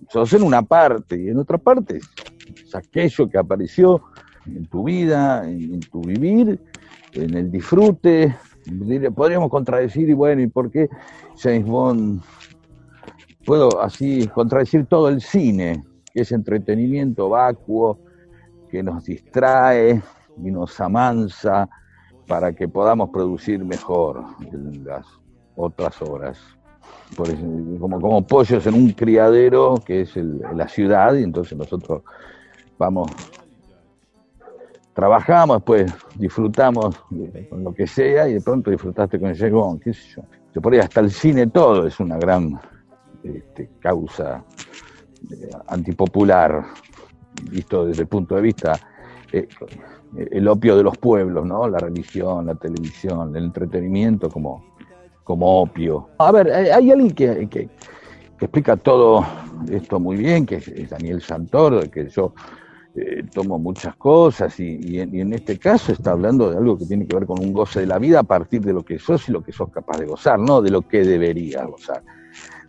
[0.10, 4.04] Sos en una parte, y en otra parte es aquello que apareció
[4.46, 6.60] en tu vida, en tu vivir,
[7.14, 8.36] en el disfrute.
[9.16, 10.90] Podríamos contradecir, y bueno, ¿y por qué
[11.38, 12.22] James Bond
[13.46, 18.00] puedo así contradecir todo el cine, que es entretenimiento vacuo,
[18.70, 20.02] que nos distrae
[20.44, 21.70] y nos amansa
[22.28, 24.24] para que podamos producir mejor
[24.84, 25.06] las
[25.56, 26.40] otras obras.
[27.16, 32.02] como, como pollos en un criadero que es la ciudad, y entonces nosotros
[32.78, 33.12] vamos,
[34.94, 36.96] trabajamos, pues disfrutamos
[37.50, 40.24] con lo que sea, y de pronto disfrutaste con el James qué sé yo.
[40.52, 42.60] Se podría hasta el cine todo es una gran
[43.34, 44.44] este, causa
[45.32, 46.64] eh, antipopular,
[47.50, 48.80] visto desde el punto de vista
[49.32, 49.48] eh,
[50.32, 51.68] el opio de los pueblos, ¿no?
[51.68, 54.64] La religión, la televisión, el entretenimiento como,
[55.24, 56.10] como opio.
[56.20, 57.70] A ver, hay alguien que, que,
[58.40, 59.26] explica todo
[59.72, 62.34] esto muy bien, que es, Daniel Santor, que yo
[62.96, 66.86] eh, tomo muchas cosas y, en, y, en, este caso está hablando de algo que
[66.86, 69.28] tiene que ver con un goce de la vida a partir de lo que sos
[69.28, 72.04] y lo que sos capaz de gozar, no de lo que deberías gozar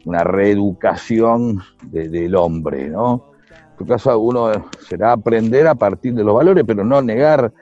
[0.07, 3.33] una reeducación del hombre, ¿no?
[3.73, 4.51] En tu caso uno
[4.89, 7.53] será aprender a partir de los valores, pero no negar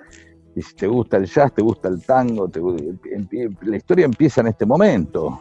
[0.55, 2.49] si te gusta el jazz, te gusta el tango,
[3.63, 5.41] la historia empieza en este momento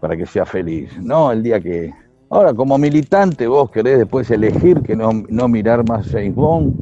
[0.00, 1.92] para que sea feliz, no el día que...
[2.28, 6.74] Ahora, como militante, vos querés después elegir que no, no mirar más James Bond.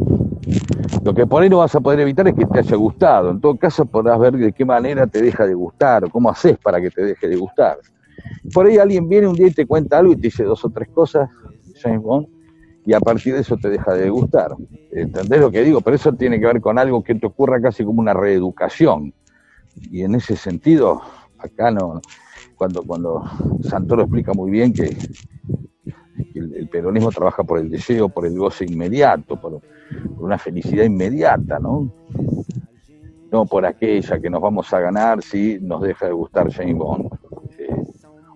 [1.04, 3.30] Lo que por ahí no vas a poder evitar es que te haya gustado.
[3.30, 6.56] En todo caso, podrás ver de qué manera te deja de gustar o cómo haces
[6.56, 7.76] para que te deje de gustar.
[8.53, 10.70] Por ahí alguien viene un día y te cuenta algo y te dice dos o
[10.70, 11.29] tres cosas,
[11.81, 12.27] James Bond,
[12.87, 14.55] y a partir de eso te deja de gustar.
[14.93, 15.81] ¿Entendés lo que digo?
[15.81, 19.14] Pero eso tiene que ver con algo que te ocurra casi como una reeducación.
[19.91, 21.01] Y en ese sentido
[21.39, 22.01] acá no,
[22.57, 23.22] cuando, cuando
[23.62, 24.97] Santoro explica muy bien que,
[26.35, 29.61] el, peronismo trabaja por el deseo, por el goce inmediato, por,
[30.18, 31.93] una felicidad inmediata, ¿no?
[33.31, 37.11] No por aquella que nos vamos a ganar si nos deja de gustar James Bond,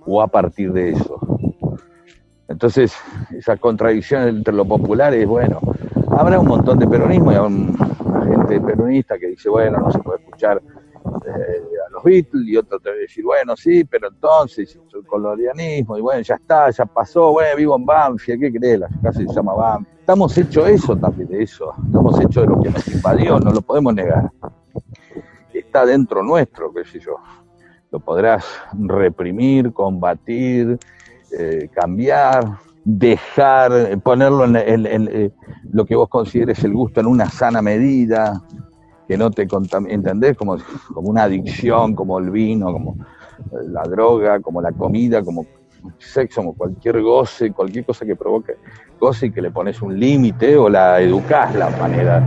[0.08, 1.20] o a partir de eso.
[2.48, 2.96] Entonces,
[3.36, 5.60] esa contradicción entre lo popular es, bueno,
[6.10, 9.98] habrá un montón de peronismo y habrá una gente peronista que dice, bueno, no se
[9.98, 10.62] puede escuchar
[11.26, 15.06] eh, a los Beatles y otro te va a decir, bueno, sí, pero entonces el
[15.06, 18.80] colonialismo, y bueno, ya está, ya pasó, bueno, vivo en Banfield, ¿qué crees?
[18.80, 19.98] La casa se llama Banfield.
[20.00, 23.60] Estamos hechos eso también, de eso, estamos hechos de lo que nos invadió, no lo
[23.60, 24.30] podemos negar.
[25.52, 27.16] Está dentro nuestro, qué sé yo.
[27.90, 30.78] Lo podrás reprimir, combatir,
[31.38, 35.30] eh, cambiar, dejar, ponerlo en, eh,
[35.70, 38.42] lo que vos consideres el gusto en una sana medida,
[39.06, 39.48] que no te
[39.88, 40.36] ¿entendés?
[40.36, 40.58] Como,
[40.92, 42.96] como una adicción, como el vino, como
[43.52, 45.46] la droga, como la comida, como
[45.98, 48.56] sexo, como cualquier goce, cualquier cosa que provoque
[48.98, 52.20] goce y que le pones un límite o la educás la manera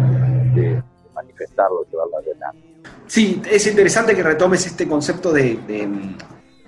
[0.55, 0.81] de,
[1.13, 2.70] manifestarlo, llevarlo adelante.
[3.11, 5.59] Sí, es interesante que retomes este concepto de,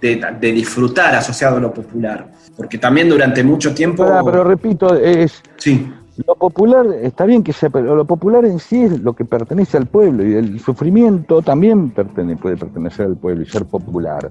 [0.02, 4.06] de, disfrutar asociado a lo popular, porque también durante mucho tiempo...
[4.26, 5.41] pero repito, es...
[5.56, 5.89] Sí
[6.28, 9.78] lo popular, está bien que sea, pero lo popular en sí es lo que pertenece
[9.78, 14.30] al pueblo y el sufrimiento también puede pertenecer al pueblo y ser popular.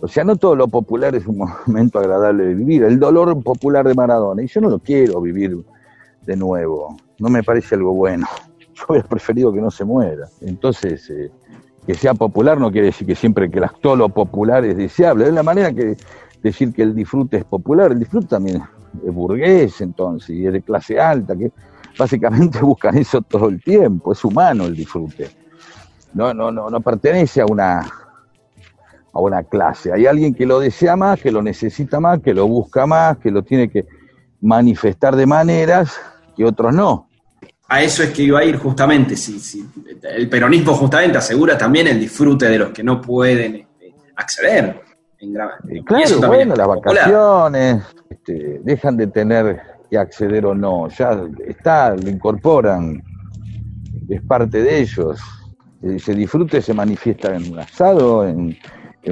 [0.00, 2.84] O sea, no todo lo popular es un momento agradable de vivir.
[2.84, 5.58] El dolor popular de Maradona, y yo no lo quiero vivir
[6.22, 8.26] de nuevo, no me parece algo bueno.
[8.78, 10.28] Yo hubiera preferido que no se muera.
[10.40, 11.30] Entonces, eh,
[11.86, 15.26] que sea popular no quiere decir que siempre que todo lo popular es deseable.
[15.26, 15.96] De la manera que
[16.42, 18.62] decir que el disfrute es popular, el disfrute también
[19.04, 21.50] es burgués entonces, y es de clase alta, que
[21.98, 25.30] básicamente buscan eso todo el tiempo, es humano el disfrute.
[26.12, 29.92] No, no, no, no pertenece a una, a una clase.
[29.92, 33.30] Hay alguien que lo desea más, que lo necesita más, que lo busca más, que
[33.30, 33.84] lo tiene que
[34.40, 35.96] manifestar de maneras
[36.36, 37.08] que otros no.
[37.68, 39.66] A eso es que iba a ir justamente, si, si
[40.02, 44.82] el peronismo justamente asegura también el disfrute de los que no pueden este, acceder.
[45.18, 45.32] En
[45.84, 52.10] claro, bueno, las vacaciones, este, dejan de tener que acceder o no, ya está, lo
[52.10, 53.02] incorporan,
[54.08, 55.20] es parte de ellos.
[55.98, 58.56] Se disfrute se manifiesta en un asado, en,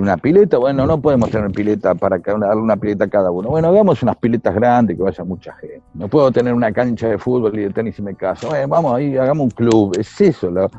[0.01, 0.59] una pileta.
[0.59, 3.51] Bueno, no podemos tener pileta para darle una pileta a cada uno.
[3.51, 5.83] Bueno, hagamos unas piletas grandes que vaya mucha gente.
[5.95, 8.49] No puedo tener una cancha de fútbol y de tenis y me caso.
[8.69, 9.97] vamos ahí, hagamos un club.
[9.99, 10.71] Es eso, lo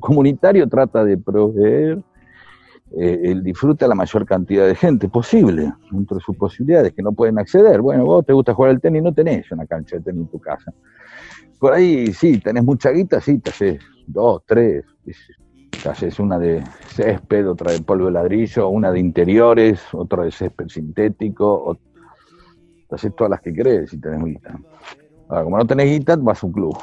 [0.00, 2.02] comunitario trata de proveer
[2.96, 7.12] eh, el disfrute a la mayor cantidad de gente posible, entre sus posibilidades, que no
[7.12, 7.80] pueden acceder.
[7.80, 10.38] Bueno, vos te gusta jugar al tenis, no tenés una cancha de tenis en tu
[10.38, 10.72] casa.
[11.58, 14.84] Por ahí sí, tenés mucha guita, sí, te haces dos, tres,
[15.84, 20.30] te haces una de césped, otra de polvo de ladrillo, una de interiores, otra de
[20.30, 21.76] césped sintético,
[22.90, 24.58] haces todas las que querés si tenés guita.
[25.28, 26.78] Ahora, como no tenés guita, vas a un club.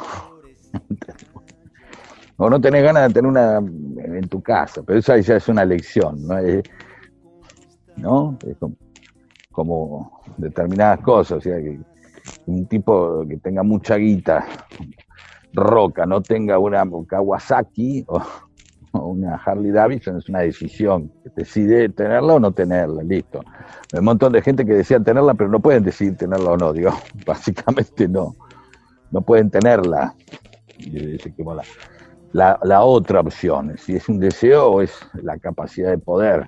[2.37, 5.65] o no tenés ganas de tener una en tu casa, pero esa ya es una
[5.65, 6.37] lección, ¿no?
[6.37, 6.61] Es,
[7.97, 8.37] ¿no?
[9.51, 11.79] como, determinadas cosas, o sea, que
[12.45, 14.45] un tipo que tenga mucha guita,
[15.53, 18.21] roca, no tenga una Kawasaki o,
[18.93, 23.41] una Harley Davidson, es una decisión, decide tenerla o no tenerla, listo.
[23.93, 26.73] Hay un montón de gente que decía tenerla, pero no pueden decidir tenerla o no,
[26.73, 26.91] digo,
[27.25, 28.35] básicamente no,
[29.11, 30.13] no pueden tenerla.
[32.33, 36.47] La, la, otra opción, si es un deseo o es la capacidad de poder.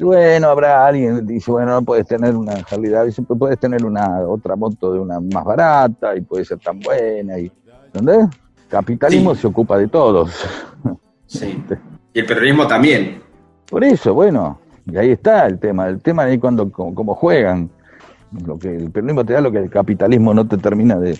[0.00, 4.20] Bueno, habrá alguien que dice, bueno, no puedes tener una Harley Davidson, puedes tener una
[4.20, 7.38] otra moto de una más barata y puede ser tan buena.
[7.38, 7.52] Y,
[7.86, 8.26] ¿Entendés?
[8.68, 10.30] Capitalismo se ocupa de todos.
[11.26, 11.62] Sí.
[12.12, 13.22] Y el peronismo también.
[13.68, 15.88] Por eso, bueno, y ahí está el tema.
[15.88, 17.70] El tema es cuando cómo juegan.
[18.44, 21.18] Lo que el peronismo te da lo que el capitalismo no te termina de,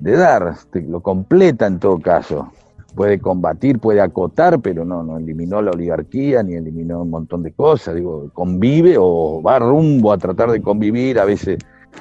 [0.00, 2.50] de dar, te lo completa en todo caso
[2.94, 7.52] puede combatir, puede acotar, pero no, no eliminó la oligarquía ni eliminó un montón de
[7.52, 7.96] cosas.
[7.96, 11.58] Digo, convive o va rumbo a tratar de convivir, a veces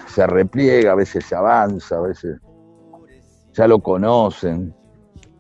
[0.08, 2.40] se repliega, a veces se avanza, a veces
[3.54, 4.74] ya lo conocen,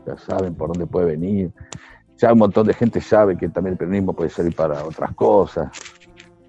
[0.06, 1.51] ya saben por dónde puede venir.
[2.18, 5.70] Ya un montón de gente sabe que también el peronismo puede servir para otras cosas.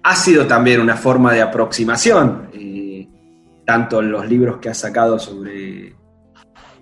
[0.03, 3.07] Ha sido también una forma de aproximación, eh,
[3.65, 5.95] tanto en los libros que ha sacado sobre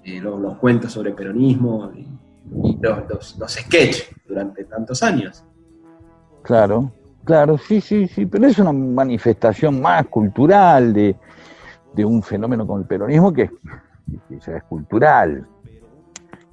[0.04, 2.08] eh, los, cuentos sobre peronismo y,
[2.82, 5.46] los, los, sketches durante tantos años.
[6.42, 6.92] Claro,
[7.24, 11.16] claro, sí, sí, sí, pero es una manifestación más cultural de,
[12.04, 13.50] un fenómeno como el peronismo que,
[14.46, 15.48] ya es cultural.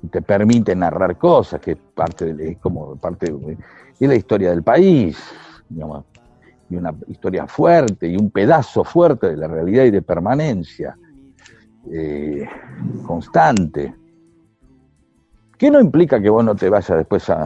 [0.09, 5.19] Te permite narrar cosas, que es parte de, como parte de, la historia del país,
[5.69, 10.97] y una historia fuerte y un pedazo fuerte de la realidad y de permanencia
[11.91, 12.47] eh,
[13.07, 13.95] constante.
[15.59, 17.45] Que no implica que vos no te vayas después a,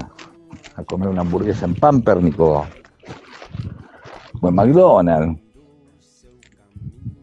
[0.86, 2.66] comer una hamburguesa en Pampernico
[4.40, 5.40] o en McDonald's.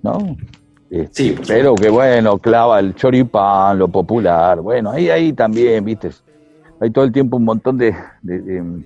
[0.04, 0.36] ¿No?
[0.92, 4.60] Este, sí, pero que bueno, clava el choripán, lo popular.
[4.60, 6.10] Bueno, ahí, ahí también, viste,
[6.82, 8.84] hay todo el tiempo un montón de, de,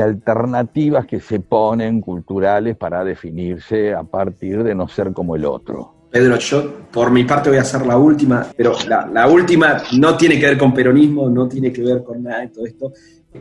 [0.00, 5.94] alternativas que se ponen culturales para definirse a partir de no ser como el otro.
[6.12, 10.38] Pedro, yo por mi parte voy a hacer la última, pero la, última no tiene
[10.38, 12.92] que ver con peronismo, no tiene que ver con nada de todo esto.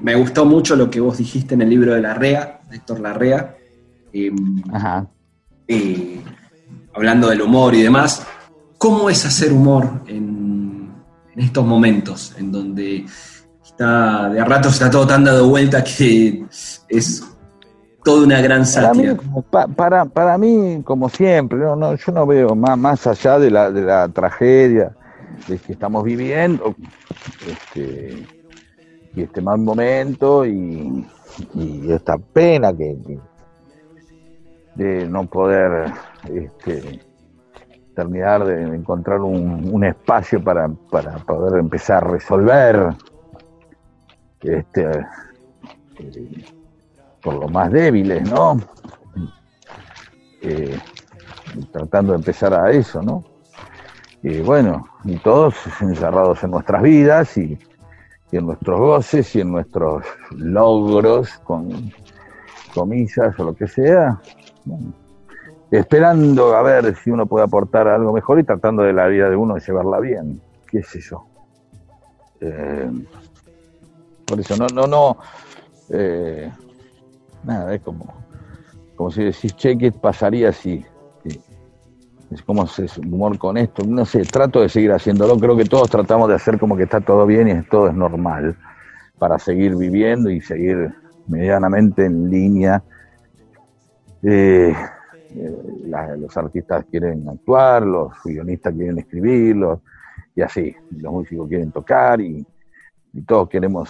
[0.02, 3.56] Me gustó mucho lo que vos dijiste en el libro de Larrea, Héctor Larrea.
[4.12, 4.32] Eh,
[4.74, 5.08] Ajá.
[5.68, 6.20] Eh,
[6.98, 8.26] hablando del humor y demás,
[8.78, 10.94] ¿cómo es hacer humor en,
[11.36, 13.06] estos momentos en donde
[13.64, 16.44] está de a rato está todo tan dado vuelta que
[16.90, 17.24] es
[18.04, 19.16] toda una gran sátira?
[19.52, 19.68] Para
[20.04, 23.84] mí, para, mí como siempre, no, yo no veo más, más allá de la, de
[23.84, 24.96] la tragedia
[25.48, 26.76] de que estamos viviendo,
[27.48, 28.26] este,
[29.16, 31.06] y este mal momento y,
[31.88, 32.98] esta pena que
[34.74, 35.94] de no poder
[36.30, 37.00] este,
[37.96, 42.90] terminar de encontrar un, espacio para, poder empezar a resolver
[44.42, 44.92] este,
[46.00, 46.46] eh,
[47.22, 48.60] por los más débiles, ¿no?
[50.42, 50.78] Eh,
[51.72, 53.24] tratando de empezar a eso, ¿no?
[54.22, 57.58] Y bueno, y todos encerrados en nuestras vidas y
[58.32, 61.92] en nuestros goces y en nuestros logros, con
[62.74, 64.22] comillas o lo que sea,
[65.72, 69.36] esperando a ver si uno puede aportar algo mejor y tratando de la vida de
[69.36, 71.26] uno de llevarla bien, qué sé yo.
[72.40, 72.90] Eh,
[74.26, 75.18] por eso, no, no, no,
[75.90, 76.52] eh,
[77.44, 78.14] nada, es como,
[78.96, 80.86] como si decís, che, ¿qué pasaría si,
[82.30, 83.84] es como haces humor con esto?
[83.86, 87.02] No sé, trato de seguir haciéndolo, creo que todos tratamos de hacer como que está
[87.02, 88.56] todo bien y todo es normal,
[89.18, 90.94] para seguir viviendo y seguir
[91.28, 92.84] medianamente en línea
[94.24, 94.76] eh,
[95.36, 99.80] eh, los artistas quieren actuar, los guionistas quieren escribirlos,
[100.36, 102.46] y así, los músicos quieren tocar y,
[103.26, 103.90] todos queremos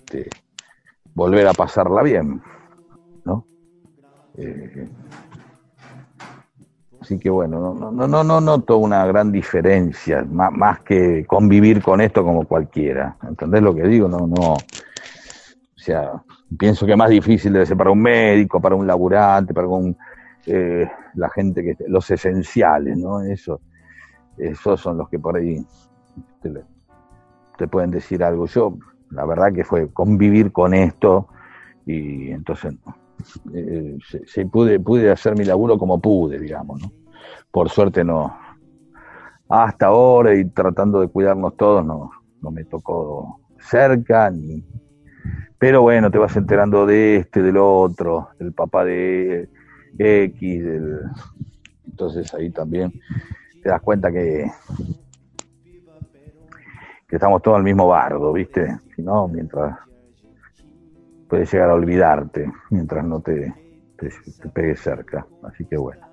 [0.00, 0.28] este,
[1.14, 2.42] volver a pasarla bien,
[3.24, 3.46] ¿no?
[4.36, 4.88] Eh,
[7.00, 11.80] así que bueno, no, no, no, no noto una gran diferencia, más, más, que convivir
[11.80, 13.16] con esto como cualquiera.
[13.22, 14.08] ¿Entendés lo que digo?
[14.08, 14.54] No, no.
[14.54, 14.58] O
[15.76, 16.20] sea,
[16.58, 19.96] pienso que más difícil debe ser para un médico, para un laburante, para un,
[20.46, 23.22] eh, la gente que los esenciales, ¿no?
[23.22, 23.60] Eso,
[24.38, 25.64] esos son los que por ahí
[27.58, 28.46] te, pueden decir algo.
[28.46, 28.76] Yo,
[29.10, 31.28] la verdad que fue convivir con esto
[31.84, 32.76] y entonces
[33.54, 36.92] eh, se, pude, pude hacer mi laburo como pude, digamos, ¿no?
[37.50, 38.36] Por suerte no,
[39.48, 42.10] hasta ahora y tratando de cuidarnos todos no,
[42.42, 44.62] no me tocó cerca ni,
[45.58, 49.48] pero bueno, te vas enterando de este, del otro, del papá de
[49.98, 50.64] X,
[51.86, 52.92] entonces ahí también
[53.62, 54.50] te das cuenta que,
[57.08, 58.78] que estamos todos al mismo bardo, ¿viste?
[58.94, 59.78] Si no, mientras
[61.28, 63.52] puedes llegar a olvidarte, mientras no te,
[63.96, 65.26] te, te pegues cerca.
[65.42, 66.06] Así que bueno.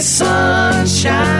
[0.00, 1.39] sunshine.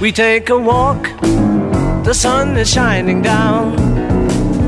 [0.00, 1.02] We take a walk,
[2.04, 3.74] the sun is shining down.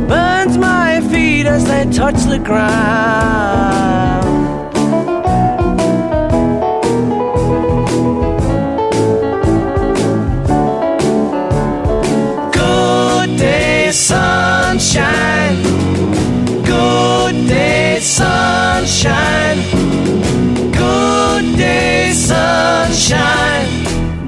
[0.09, 4.27] Burns my feet as they touch the ground.
[12.53, 15.63] Good day, sunshine.
[16.65, 19.63] Good day, sunshine.
[20.73, 23.40] Good day, sunshine.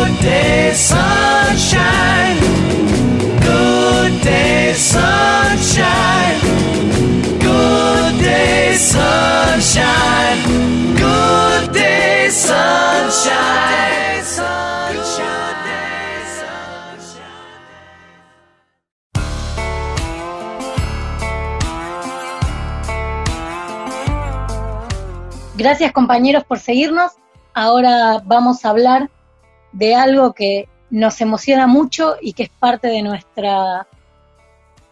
[0.00, 2.40] Good day, sunshine.
[3.44, 6.40] Good day, sunshine.
[7.38, 10.40] Good day, sunshine.
[10.96, 13.60] Good day, sunshine.
[25.56, 27.12] Gracias compañeros por seguirnos.
[27.52, 29.10] Ahora vamos a hablar
[29.72, 33.86] de algo que nos emociona mucho y que es parte de nuestra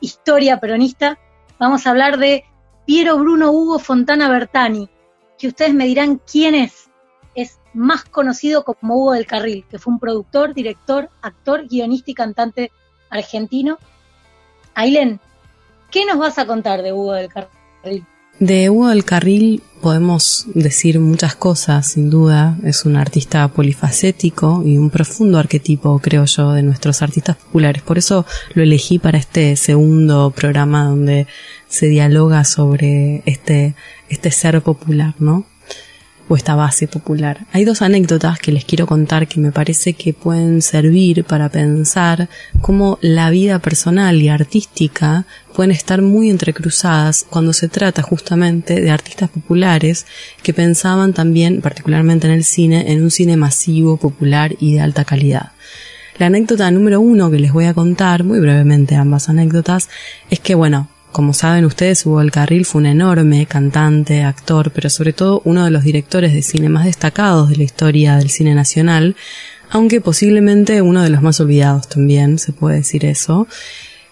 [0.01, 1.19] historia peronista.
[1.59, 2.45] Vamos a hablar de
[2.87, 4.89] Piero Bruno Hugo Fontana Bertani,
[5.37, 6.89] que ustedes me dirán quién es.
[7.35, 12.15] Es más conocido como Hugo del Carril, que fue un productor, director, actor, guionista y
[12.15, 12.73] cantante
[13.11, 13.79] argentino.
[14.75, 15.21] Ailén,
[15.91, 18.07] ¿qué nos vas a contar de Hugo del Carril?
[18.41, 22.57] De Hugo del Carril podemos decir muchas cosas, sin duda.
[22.65, 27.83] Es un artista polifacético y un profundo arquetipo, creo yo, de nuestros artistas populares.
[27.83, 31.27] Por eso lo elegí para este segundo programa donde
[31.69, 33.75] se dialoga sobre este,
[34.09, 35.45] este ser popular, ¿no?
[36.29, 37.47] O esta base popular.
[37.53, 42.29] Hay dos anécdotas que les quiero contar que me parece que pueden servir para pensar
[42.61, 45.25] cómo la vida personal y artística
[45.55, 50.07] pueden estar muy entrecruzadas cuando se trata justamente de artistas populares
[50.43, 55.05] que pensaban también, particularmente en el cine, en un cine masivo, popular y de alta
[55.05, 55.53] calidad.
[56.19, 59.89] La anécdota número uno que les voy a contar, muy brevemente ambas anécdotas,
[60.31, 65.13] es que bueno, como saben ustedes, Hugo del fue un enorme cantante, actor, pero sobre
[65.13, 69.17] todo uno de los directores de cine más destacados de la historia del cine nacional,
[69.71, 73.47] aunque posiblemente uno de los más olvidados también, se puede decir eso.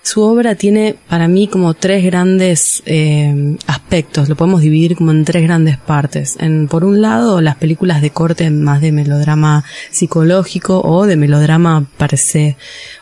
[0.06, 5.24] Su obra tiene para mí como tres grandes eh, aspectos, lo podemos dividir como en
[5.24, 6.36] tres grandes partes.
[6.38, 11.88] En, por un lado, las películas de corte más de melodrama psicológico o de melodrama
[11.98, 12.56] per se.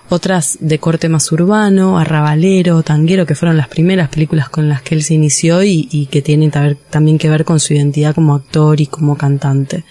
[0.08, 4.94] Otras de corte más urbano, arrabalero, tanguero, que fueron las primeras películas con las que
[4.94, 6.50] él se inició y, y que tienen
[6.88, 9.84] también que ver con su identidad como actor y como cantante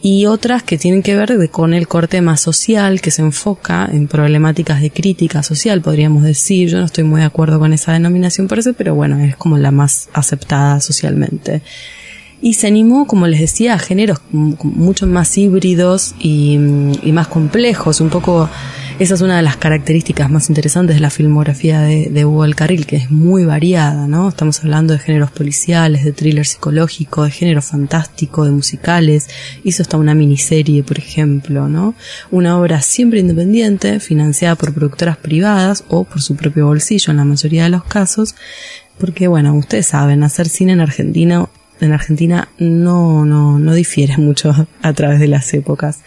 [0.00, 3.88] y otras que tienen que ver de, con el corte más social, que se enfoca
[3.90, 6.68] en problemáticas de crítica social, podríamos decir.
[6.68, 9.58] Yo no estoy muy de acuerdo con esa denominación por eso, pero bueno, es como
[9.58, 11.62] la más aceptada socialmente.
[12.40, 16.56] Y se animó, como les decía, a géneros mucho más híbridos y,
[17.02, 18.48] y más complejos, un poco
[18.98, 22.56] esa es una de las características más interesantes de la filmografía de, de Hugo del
[22.56, 24.28] Carril, que es muy variada, ¿no?
[24.28, 29.28] Estamos hablando de géneros policiales, de thriller psicológico, de género fantástico, de musicales.
[29.62, 31.94] Hizo hasta una miniserie, por ejemplo, ¿no?
[32.32, 37.24] Una obra siempre independiente, financiada por productoras privadas o por su propio bolsillo en la
[37.24, 38.34] mayoría de los casos,
[38.98, 41.48] porque bueno, ustedes saben, hacer cine en Argentina
[41.80, 46.00] en Argentina no, no, no difiere mucho a través de las épocas.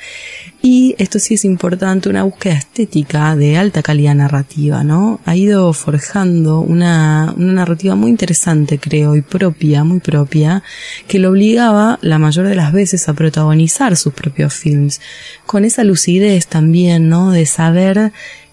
[0.63, 5.19] Y esto sí es importante, una búsqueda estética de alta calidad narrativa, ¿no?
[5.25, 10.61] Ha ido forjando una, una narrativa muy interesante, creo, y propia, muy propia,
[11.07, 15.01] que lo obligaba la mayor de las veces a protagonizar sus propios films,
[15.47, 17.31] con esa lucidez también, ¿no?
[17.31, 18.11] De saber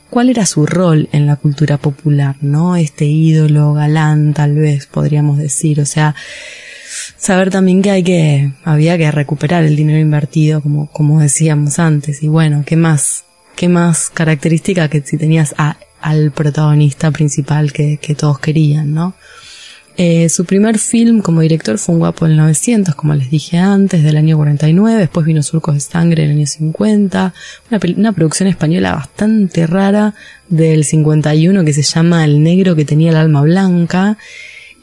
[0.09, 2.77] cuál era su rol en la cultura popular, ¿no?
[2.77, 6.14] Este ídolo galán, tal vez podríamos decir, o sea,
[7.17, 12.23] saber también que hay que, había que recuperar el dinero invertido, como, como decíamos antes.
[12.23, 13.25] Y bueno, ¿qué más?
[13.57, 19.15] ¿Qué más característica que si tenías a, al protagonista principal que, que todos querían, ¿no?
[20.01, 24.05] Eh, su primer film como director fue Un guapo del 900, como les dije antes,
[24.05, 24.97] del año 49.
[24.97, 27.35] Después vino Surcos de Sangre del año 50.
[27.69, 30.15] Una, una producción española bastante rara
[30.49, 34.19] del 51 que se llama El negro que tenía el alma blanca.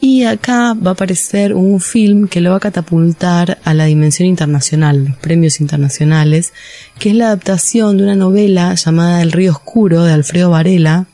[0.08, 4.30] Y acá va a aparecer un film que lo va a catapultar a la dimensión
[4.30, 6.53] internacional, los premios internacionales,
[6.99, 11.08] que es la adaptación de una novela llamada El río oscuro de Alfredo Varela,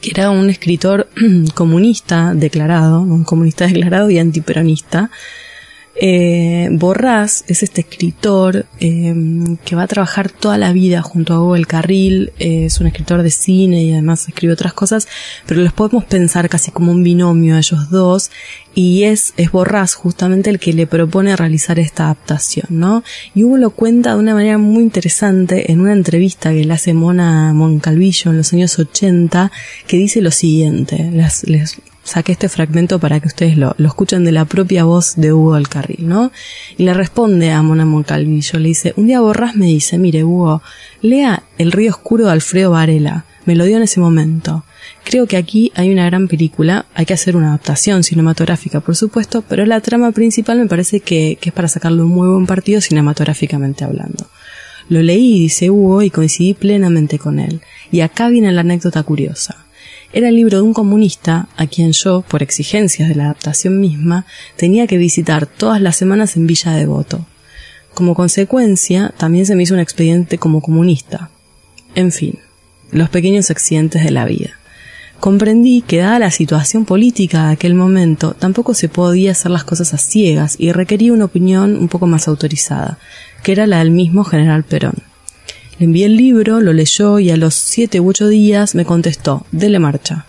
[0.00, 1.08] que era un escritor
[1.54, 5.12] comunista declarado, un comunista declarado y antiperonista,
[6.00, 9.14] Eh, Borrás es este escritor eh,
[9.64, 12.86] que va a trabajar toda la vida junto a Hugo El Carril, eh, es un
[12.86, 15.08] escritor de cine y además escribe otras cosas,
[15.46, 18.30] pero los podemos pensar casi como un binomio a ellos dos
[18.76, 23.02] y es, es Borrás justamente el que le propone realizar esta adaptación, ¿no?
[23.34, 26.94] Y Hugo lo cuenta de una manera muy interesante en una entrevista que le hace
[26.94, 29.50] Mona Moncalvillo en los años 80,
[29.88, 34.32] que dice lo siguiente, les saqué este fragmento para que ustedes lo, lo escuchen de
[34.32, 36.32] la propia voz de Hugo del Carril, ¿no?
[36.76, 40.62] Y le responde a Mona Moncalvillo, le dice, un día Borrás me dice, mire Hugo,
[41.02, 44.64] lea El río oscuro de Alfredo Varela, me lo dio en ese momento.
[45.04, 49.42] Creo que aquí hay una gran película, hay que hacer una adaptación cinematográfica, por supuesto,
[49.48, 52.80] pero la trama principal me parece que, que es para sacarle un muy buen partido
[52.80, 54.26] cinematográficamente hablando.
[54.88, 57.60] Lo leí, dice Hugo, y coincidí plenamente con él.
[57.90, 59.67] Y acá viene la anécdota curiosa.
[60.12, 64.24] Era el libro de un comunista a quien yo, por exigencias de la adaptación misma,
[64.56, 67.26] tenía que visitar todas las semanas en Villa Devoto.
[67.92, 71.30] Como consecuencia, también se me hizo un expediente como comunista.
[71.94, 72.38] En fin,
[72.90, 74.50] los pequeños accidentes de la vida.
[75.20, 79.92] Comprendí que dada la situación política de aquel momento, tampoco se podía hacer las cosas
[79.92, 82.98] a ciegas y requería una opinión un poco más autorizada,
[83.42, 85.07] que era la del mismo general Perón.
[85.78, 89.46] Le envié el libro, lo leyó y a los siete u ocho días me contestó,
[89.52, 90.26] dele marcha.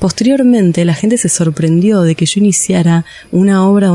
[0.00, 3.86] Posteriormente, la gente se sorprendió de que yo iniciara una obra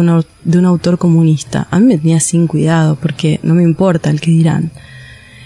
[0.45, 1.67] de un, autor comunista.
[1.69, 4.71] A mí me tenía sin cuidado, porque no me importa el que dirán.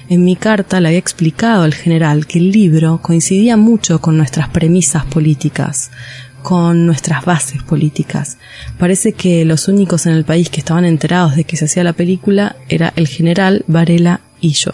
[0.07, 4.49] En mi carta le había explicado al general que el libro coincidía mucho con nuestras
[4.49, 5.89] premisas políticas,
[6.43, 8.37] con nuestras bases políticas.
[8.77, 11.93] Parece que los únicos en el país que estaban enterados de que se hacía la
[11.93, 14.73] película era el general Varela y yo.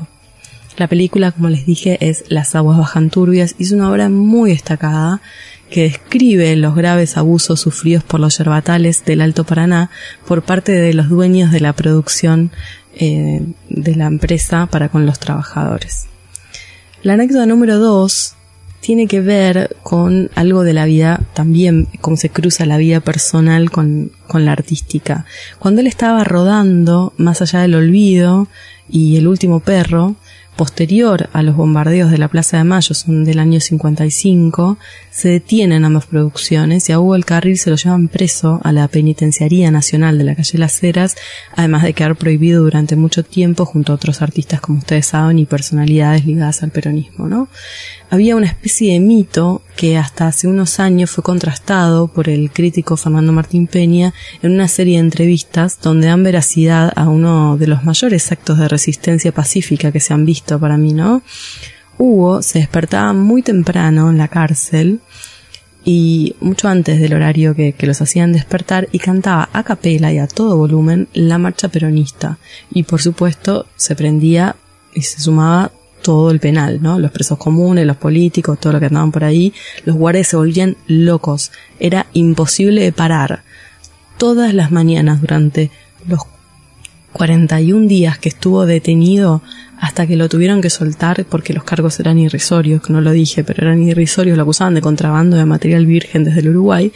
[0.78, 4.52] La película, como les dije, es Las aguas bajan turbias y es una obra muy
[4.52, 5.22] destacada
[5.72, 9.90] que describe los graves abusos sufridos por los yerbatales del Alto Paraná
[10.26, 12.52] por parte de los dueños de la producción
[12.96, 16.06] eh, de la empresa para con los trabajadores.
[17.02, 18.36] La anécdota número dos
[18.80, 23.72] tiene que ver con algo de la vida, también cómo se cruza la vida personal
[23.72, 25.26] con, con la artística.
[25.58, 28.48] Cuando él estaba rodando Más allá del olvido
[28.90, 30.16] y El último perro,
[30.58, 34.78] posterior a los bombardeos de la Plaza de Mayo, son del año 55,
[35.12, 38.88] se detienen ambas producciones y a Hugo el Carril se lo llevan preso a la
[38.88, 41.16] Penitenciaría Nacional de la calle Las Heras,
[41.55, 45.45] además de quedar prohibido durante mucho tiempo junto a otros artistas, como ustedes saben, y
[45.45, 47.47] personalidades ligadas al peronismo, ¿no?
[48.10, 52.98] Había una especie de mito que hasta hace unos años fue contrastado por el crítico
[52.98, 54.12] Fernando Martín Peña
[54.42, 58.68] en una serie de entrevistas donde dan veracidad a uno de los mayores actos de
[58.68, 61.22] resistencia pacífica que se han visto para mí, ¿no?
[62.00, 65.00] Hugo se despertaba muy temprano en la cárcel
[65.86, 70.18] y mucho antes del horario que, que, los hacían despertar y cantaba a capela y
[70.18, 72.40] a todo volumen la marcha peronista
[72.72, 74.56] y por supuesto se prendía
[74.94, 75.72] y se sumaba
[76.08, 76.99] todo el penal, ¿no?
[76.99, 79.53] Los presos comunes, los políticos, todo lo que andaban por ahí,
[79.84, 81.51] los guardias se volvían locos.
[81.82, 83.43] Era imposible de parar.
[84.18, 85.70] Todas las mañanas durante
[86.08, 86.22] los
[87.12, 89.41] 41 días que estuvo detenido
[89.82, 93.43] hasta que lo tuvieron que soltar porque los cargos eran irrisorios, que no lo dije,
[93.43, 96.93] pero eran irrisorios, lo acusaban de contrabando de material virgen desde el Uruguay.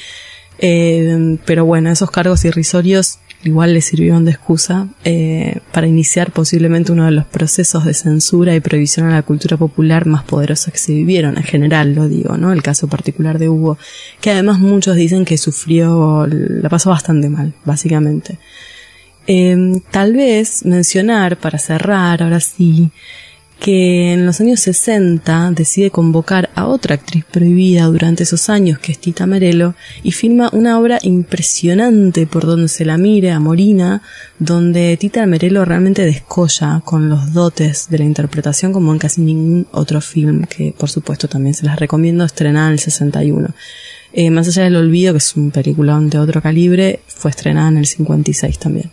[0.57, 6.92] Eh, pero bueno, esos cargos irrisorios igual le sirvieron de excusa eh, para iniciar posiblemente
[6.92, 10.80] uno de los procesos de censura y prohibición a la cultura popular más poderosos que
[10.80, 12.54] se vivieron, en general lo digo, ¿no?
[12.54, 13.78] El caso particular de Hugo,
[14.20, 18.38] que además muchos dicen que sufrió, la pasó bastante mal, básicamente.
[19.28, 22.92] Eh, tal vez mencionar, para cerrar, ahora sí,
[23.62, 28.91] que en los años 60 decide convocar a otra actriz prohibida durante esos años, que
[28.91, 34.01] es Tita Merelo, y filma una obra impresionante por donde se la mire a Morina,
[34.39, 39.68] donde Tita Merelo realmente descolla con los dotes de la interpretación como en casi ningún
[39.72, 43.49] otro film, que por supuesto también se las recomiendo estrenar en el 61.
[44.14, 47.78] Eh, más allá del olvido, que es un peliculón de otro calibre, fue estrenada en
[47.78, 48.91] el 56 también.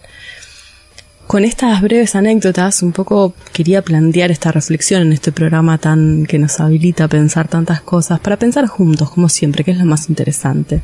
[1.29, 6.39] Con estas breves anécdotas, un poco quería plantear esta reflexión en este programa tan que
[6.39, 10.09] nos habilita a pensar tantas cosas, para pensar juntos, como siempre, que es lo más
[10.09, 10.81] interesante.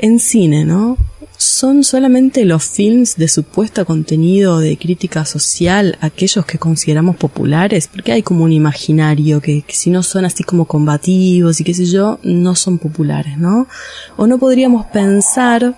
[0.00, 0.98] En cine, ¿no?
[1.36, 7.86] ¿Son solamente los films de supuesto contenido de crítica social aquellos que consideramos populares?
[7.86, 11.84] Porque hay como un imaginario que, si no son así como combativos y qué sé
[11.84, 13.68] yo, no son populares, ¿no?
[14.16, 15.76] O no podríamos pensar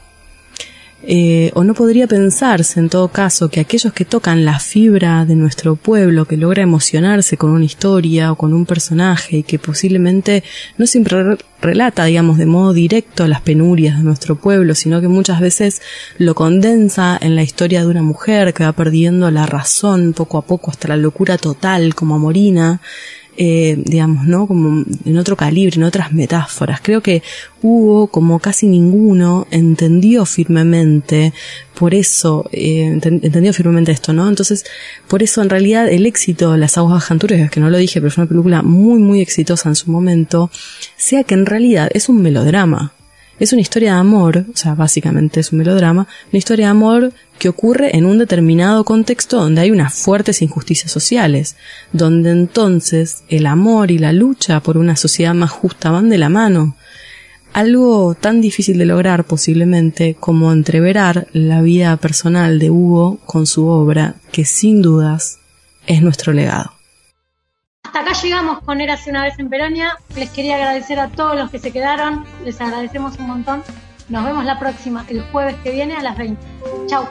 [1.09, 5.37] Eh, o no podría pensarse en todo caso que aquellos que tocan la fibra de
[5.37, 10.43] nuestro pueblo, que logra emocionarse con una historia o con un personaje y que posiblemente
[10.79, 15.41] no siempre relata, digamos, de modo directo las penurias de nuestro pueblo, sino que muchas
[15.41, 15.81] veces
[16.19, 20.43] lo condensa en la historia de una mujer que va perdiendo la razón poco a
[20.43, 22.81] poco hasta la locura total como Morina,
[23.37, 24.47] eh, digamos, ¿no?
[24.47, 26.81] Como en otro calibre, en otras metáforas.
[26.83, 27.23] Creo que
[27.63, 31.33] Hugo, como casi ninguno, entendió firmemente,
[31.75, 34.29] por eso, eh, entendió firmemente esto, ¿no?
[34.29, 34.65] Entonces,
[35.09, 38.09] por eso en realidad el éxito de Las Aguas Janturias, que no lo dije, pero
[38.09, 40.51] es una película muy, muy exitosa en su momento,
[40.97, 42.96] sea que en realidad es un melodrama.
[43.39, 47.13] Es una historia de amor, o sea, básicamente es un melodrama, una historia de amor
[47.39, 51.57] que ocurre en un determinado contexto donde hay unas fuertes injusticias sociales,
[51.93, 56.31] donde entonces el amor y la lucha por una sociedad más justa van de la
[56.31, 56.77] mano.
[57.53, 63.67] Algo tan difícil de lograr posiblemente como entreverar la vida personal de Hugo con su
[63.67, 65.39] obra, que sin dudas
[65.87, 66.76] es nuestro legado.
[67.87, 69.97] Hasta acá llegamos con Érase una vez en Peronia.
[70.17, 72.25] Les quería agradecer a todos los que se quedaron.
[72.45, 73.63] Les agradecemos un montón.
[74.09, 76.45] Nos vemos la próxima, el jueves que viene a las 20.
[76.89, 77.07] Chau.